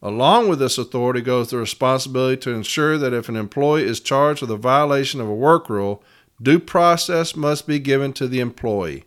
Along 0.00 0.48
with 0.48 0.60
this 0.60 0.78
authority 0.78 1.22
goes 1.22 1.50
the 1.50 1.56
responsibility 1.56 2.36
to 2.42 2.52
ensure 2.52 2.96
that 2.98 3.12
if 3.12 3.28
an 3.28 3.34
employee 3.34 3.82
is 3.82 3.98
charged 3.98 4.42
with 4.42 4.50
a 4.52 4.56
violation 4.56 5.20
of 5.20 5.28
a 5.28 5.34
work 5.34 5.68
rule, 5.68 6.04
due 6.40 6.58
process 6.58 7.36
must 7.36 7.66
be 7.66 7.78
given 7.78 8.12
to 8.14 8.28
the 8.28 8.40
employee. 8.40 9.04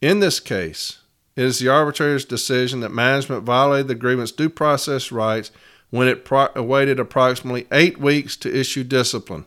In 0.00 0.20
this 0.20 0.40
case, 0.40 0.98
it 1.36 1.44
is 1.44 1.58
the 1.58 1.68
arbitrator's 1.68 2.24
decision 2.24 2.80
that 2.80 2.90
management 2.90 3.44
violated 3.44 3.88
the 3.88 3.94
grievance 3.94 4.32
due 4.32 4.48
process 4.48 5.12
rights 5.12 5.50
when 5.90 6.08
it 6.08 6.24
pro- 6.24 6.50
waited 6.62 6.98
approximately 7.00 7.66
eight 7.72 7.98
weeks 7.98 8.36
to 8.36 8.54
issue 8.54 8.84
discipline. 8.84 9.46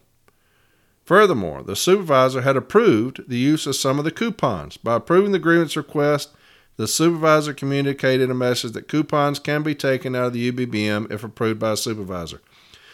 Furthermore, 1.05 1.63
the 1.63 1.75
supervisor 1.75 2.41
had 2.41 2.55
approved 2.55 3.27
the 3.27 3.37
use 3.37 3.67
of 3.67 3.75
some 3.75 3.99
of 3.99 4.05
the 4.05 4.11
coupons. 4.11 4.77
By 4.77 4.95
approving 4.95 5.33
the 5.33 5.39
grievance 5.39 5.75
request, 5.75 6.31
the 6.77 6.87
supervisor 6.87 7.53
communicated 7.53 8.31
a 8.31 8.35
message 8.35 8.71
that 8.71 8.87
coupons 8.87 9.39
can 9.39 9.63
be 9.63 9.75
taken 9.75 10.15
out 10.15 10.27
of 10.27 10.33
the 10.33 10.51
UBBM 10.51 11.11
if 11.11 11.23
approved 11.23 11.59
by 11.59 11.71
a 11.71 11.77
supervisor. 11.77 12.41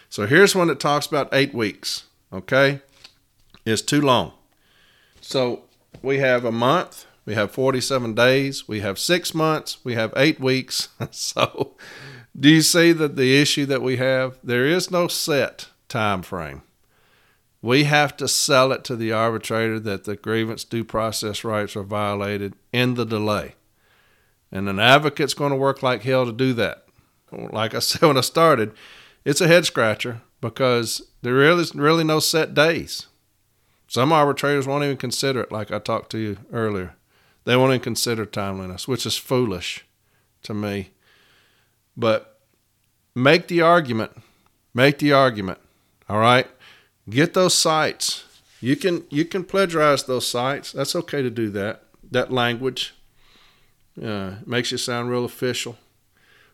So 0.10 0.26
here's 0.26 0.56
one 0.56 0.68
that 0.68 0.80
talks 0.80 1.06
about 1.06 1.30
eight 1.32 1.54
weeks. 1.54 2.06
Okay? 2.34 2.82
It's 3.70 3.82
too 3.82 4.02
long. 4.02 4.34
So 5.22 5.64
we 6.02 6.20
have 6.20 6.46
a 6.46 6.52
month, 6.52 7.06
we 7.26 7.36
have 7.36 7.52
47 7.52 8.16
days, 8.16 8.68
we 8.68 8.80
have 8.82 8.98
six 8.98 9.34
months, 9.34 9.78
we 9.84 9.94
have 9.94 10.14
eight 10.16 10.40
weeks. 10.40 10.90
so 11.12 11.76
do 12.38 12.50
you 12.50 12.62
see 12.62 12.92
that 12.94 13.16
the 13.16 13.40
issue 13.42 13.66
that 13.66 13.82
we 13.82 13.98
have? 13.98 14.38
There 14.44 14.66
is 14.66 14.92
no 14.92 15.08
set 15.08 15.68
time 15.88 16.22
frame. 16.22 16.62
We 17.62 17.84
have 17.84 18.16
to 18.18 18.28
sell 18.28 18.72
it 18.72 18.86
to 18.86 18.96
the 18.96 19.12
arbitrator 19.12 19.80
that 19.82 20.06
the 20.06 20.16
grievance 20.16 20.64
due 20.64 20.86
process 20.86 21.44
rights 21.44 21.76
are 21.76 21.84
violated 21.84 22.54
in 22.72 22.94
the 22.96 23.06
delay. 23.06 23.56
And 24.52 24.70
an 24.70 24.80
advocate's 24.80 25.34
going 25.34 25.52
to 25.52 25.58
work 25.58 25.84
like 25.84 26.04
hell 26.04 26.26
to 26.26 26.32
do 26.32 26.54
that. 26.54 26.86
Like 27.32 27.76
I 27.76 27.80
said 27.80 28.08
when 28.08 28.18
I 28.18 28.22
started, 28.22 28.72
it's 29.26 29.42
a 29.42 29.48
head 29.48 29.66
scratcher 29.66 30.22
because 30.40 31.02
there 31.22 31.42
is 31.42 31.76
really 31.76 32.06
no 32.06 32.20
set 32.20 32.54
days. 32.54 33.08
Some 33.90 34.12
arbitrators 34.12 34.68
won't 34.68 34.84
even 34.84 34.98
consider 34.98 35.42
it, 35.42 35.52
like 35.52 35.72
I 35.72 35.80
talked 35.80 36.12
to 36.12 36.20
you 36.20 36.38
earlier. 36.54 36.94
They 37.46 37.56
won't 37.56 37.72
even 37.72 37.82
consider 37.82 38.24
timeliness, 38.24 38.88
which 38.88 39.04
is 39.04 39.18
foolish 39.18 39.84
to 40.44 40.54
me. 40.54 40.92
But 41.98 42.40
make 43.16 43.48
the 43.48 43.62
argument. 43.62 44.12
Make 44.76 45.00
the 45.00 45.12
argument. 45.12 45.58
All 46.08 46.20
right? 46.20 46.48
Get 47.10 47.34
those 47.34 47.56
cites. 47.56 48.26
You 48.62 48.76
can 48.76 49.06
you 49.10 49.26
can 49.26 49.44
plagiarize 49.44 50.04
those 50.04 50.28
cites. 50.28 50.72
That's 50.72 50.96
okay 50.96 51.24
to 51.24 51.32
do 51.32 51.50
that. 51.50 51.84
That 52.12 52.32
language 52.32 52.94
uh, 54.02 54.36
makes 54.46 54.72
you 54.72 54.78
sound 54.78 55.10
real 55.10 55.26
official. 55.26 55.78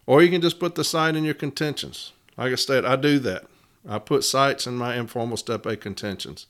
Or 0.06 0.24
you 0.24 0.30
can 0.30 0.42
just 0.42 0.60
put 0.60 0.76
the 0.76 0.86
cite 0.86 1.18
in 1.18 1.26
your 1.26 1.34
contentions. 1.34 2.14
Like 2.38 2.54
I 2.54 2.56
said, 2.56 2.86
I 2.86 2.96
do 2.96 3.20
that. 3.20 3.46
I 3.86 4.00
put 4.00 4.24
cites 4.24 4.66
in 4.66 4.78
my 4.78 4.96
informal 4.96 5.36
step 5.36 5.66
A 5.66 5.76
contentions. 5.76 6.46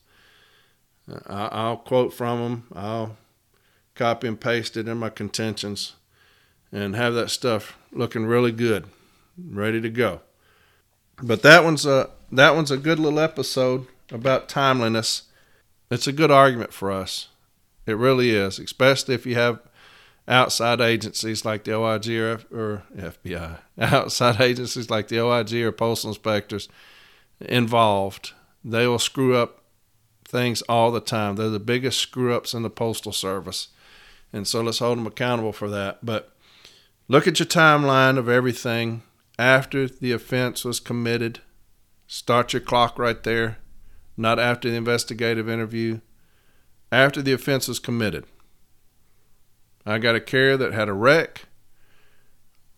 I'll 1.26 1.76
quote 1.76 2.12
from 2.12 2.40
them. 2.40 2.64
I'll 2.74 3.16
copy 3.94 4.28
and 4.28 4.40
paste 4.40 4.76
it 4.76 4.88
in 4.88 4.98
my 4.98 5.10
contentions 5.10 5.94
and 6.72 6.94
have 6.96 7.14
that 7.14 7.30
stuff 7.30 7.78
looking 7.92 8.26
really 8.26 8.52
good, 8.52 8.86
ready 9.38 9.80
to 9.80 9.88
go. 9.88 10.20
But 11.22 11.42
that 11.42 11.64
one's 11.64 11.86
a 11.86 12.10
that 12.32 12.54
one's 12.54 12.70
a 12.70 12.76
good 12.76 12.98
little 12.98 13.20
episode 13.20 13.86
about 14.10 14.48
timeliness. 14.48 15.22
It's 15.90 16.06
a 16.06 16.12
good 16.12 16.30
argument 16.30 16.72
for 16.72 16.90
us. 16.90 17.28
It 17.86 17.96
really 17.96 18.30
is, 18.30 18.58
especially 18.58 19.14
if 19.14 19.24
you 19.24 19.36
have 19.36 19.60
outside 20.26 20.80
agencies 20.80 21.44
like 21.44 21.62
the 21.62 21.74
OIG 21.74 22.10
or, 22.10 22.32
F- 22.32 22.52
or 22.52 22.82
FBI, 22.96 23.58
outside 23.78 24.40
agencies 24.40 24.90
like 24.90 25.06
the 25.06 25.20
OIG 25.20 25.54
or 25.54 25.70
postal 25.70 26.10
inspectors 26.10 26.68
involved. 27.40 28.32
They 28.64 28.88
will 28.88 28.98
screw 28.98 29.36
up 29.36 29.62
things 30.26 30.62
all 30.62 30.90
the 30.90 31.00
time. 31.00 31.36
They're 31.36 31.48
the 31.48 31.58
biggest 31.58 31.98
screw 31.98 32.34
ups 32.34 32.54
in 32.54 32.62
the 32.62 32.70
postal 32.70 33.12
service. 33.12 33.68
And 34.32 34.46
so 34.46 34.60
let's 34.60 34.80
hold 34.80 34.98
them 34.98 35.06
accountable 35.06 35.52
for 35.52 35.70
that. 35.70 36.04
But 36.04 36.34
look 37.08 37.26
at 37.26 37.38
your 37.38 37.46
timeline 37.46 38.18
of 38.18 38.28
everything 38.28 39.02
after 39.38 39.86
the 39.86 40.12
offense 40.12 40.64
was 40.64 40.80
committed. 40.80 41.40
Start 42.06 42.52
your 42.52 42.60
clock 42.60 42.98
right 42.98 43.22
there 43.22 43.58
not 44.16 44.38
after 44.38 44.70
the 44.70 44.76
investigative 44.76 45.48
interview, 45.48 46.00
after 46.90 47.20
the 47.20 47.32
offense 47.32 47.68
was 47.68 47.78
committed. 47.78 48.24
I 49.84 49.98
got 49.98 50.14
a 50.14 50.20
carrier 50.20 50.56
that 50.56 50.72
had 50.72 50.88
a 50.88 50.94
wreck 50.94 51.44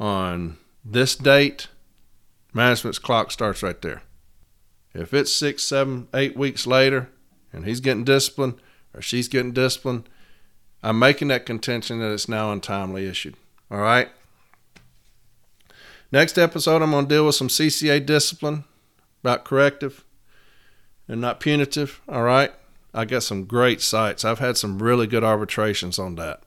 on 0.01 0.59
this 0.85 1.15
date. 1.15 1.69
Management's 2.53 2.99
clock 2.99 3.31
starts 3.31 3.63
right 3.63 3.81
there. 3.81 4.03
If 4.95 5.15
it's 5.15 5.33
six, 5.33 5.63
seven, 5.63 6.09
eight 6.13 6.37
weeks 6.37 6.67
later 6.67 7.11
and 7.53 7.65
he's 7.65 7.81
getting 7.81 8.05
disciplined 8.05 8.55
or 8.95 9.03
she's 9.03 9.29
getting 9.29 9.53
disciplined, 9.53 10.09
I'm 10.83 10.99
making 10.99 11.29
that 11.29 11.47
contention 11.47 11.99
that 12.01 12.13
it's 12.13 12.29
now 12.29 12.53
untimely 12.53 13.07
issued. 13.07 13.35
All 13.71 13.79
right? 13.79 14.09
Next 16.11 16.39
episode, 16.39 16.83
I'm 16.83 16.93
going 16.93 17.07
to 17.07 17.15
deal 17.15 17.27
with 17.27 17.35
some 17.35 17.49
CCA 17.49 18.05
discipline 18.05 18.65
about 19.23 19.45
corrective 19.45 20.05
and 21.07 21.21
not 21.21 21.41
punitive. 21.41 22.01
All 22.09 22.23
right. 22.23 22.53
I 22.95 23.05
got 23.05 23.23
some 23.23 23.45
great 23.45 23.83
cites. 23.83 24.25
I've 24.25 24.39
had 24.39 24.57
some 24.57 24.83
really 24.83 25.07
good 25.07 25.25
arbitrations 25.25 25.99
on 25.99 26.15
that. 26.15 26.43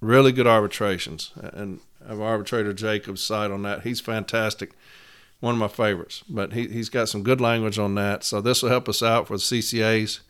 Really 0.00 0.32
good 0.32 0.46
arbitrations. 0.46 1.32
And 1.36 1.80
I 2.04 2.10
have 2.10 2.20
arbitrator 2.20 2.72
Jacob's 2.72 3.22
cite 3.22 3.50
on 3.50 3.62
that. 3.62 3.82
He's 3.82 4.00
fantastic. 4.00 4.72
One 5.40 5.54
of 5.54 5.60
my 5.60 5.68
favorites. 5.68 6.24
But 6.28 6.54
he, 6.54 6.68
he's 6.68 6.88
got 6.88 7.08
some 7.08 7.22
good 7.22 7.40
language 7.40 7.78
on 7.78 7.94
that. 7.96 8.24
So 8.24 8.40
this 8.40 8.62
will 8.62 8.70
help 8.70 8.88
us 8.88 9.02
out 9.02 9.26
for 9.26 9.36
the 9.36 9.42
CCAs. 9.42 10.20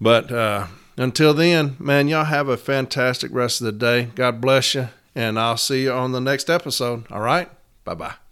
But 0.00 0.30
uh, 0.30 0.66
until 0.96 1.34
then, 1.34 1.76
man, 1.78 2.08
y'all 2.08 2.24
have 2.24 2.48
a 2.48 2.56
fantastic 2.56 3.32
rest 3.32 3.60
of 3.60 3.66
the 3.66 3.72
day. 3.72 4.10
God 4.14 4.40
bless 4.40 4.74
you. 4.74 4.88
And 5.14 5.38
I'll 5.38 5.56
see 5.56 5.82
you 5.82 5.92
on 5.92 6.12
the 6.12 6.20
next 6.20 6.48
episode. 6.48 7.10
All 7.10 7.20
right. 7.20 7.50
Bye 7.84 7.94
bye. 7.94 8.27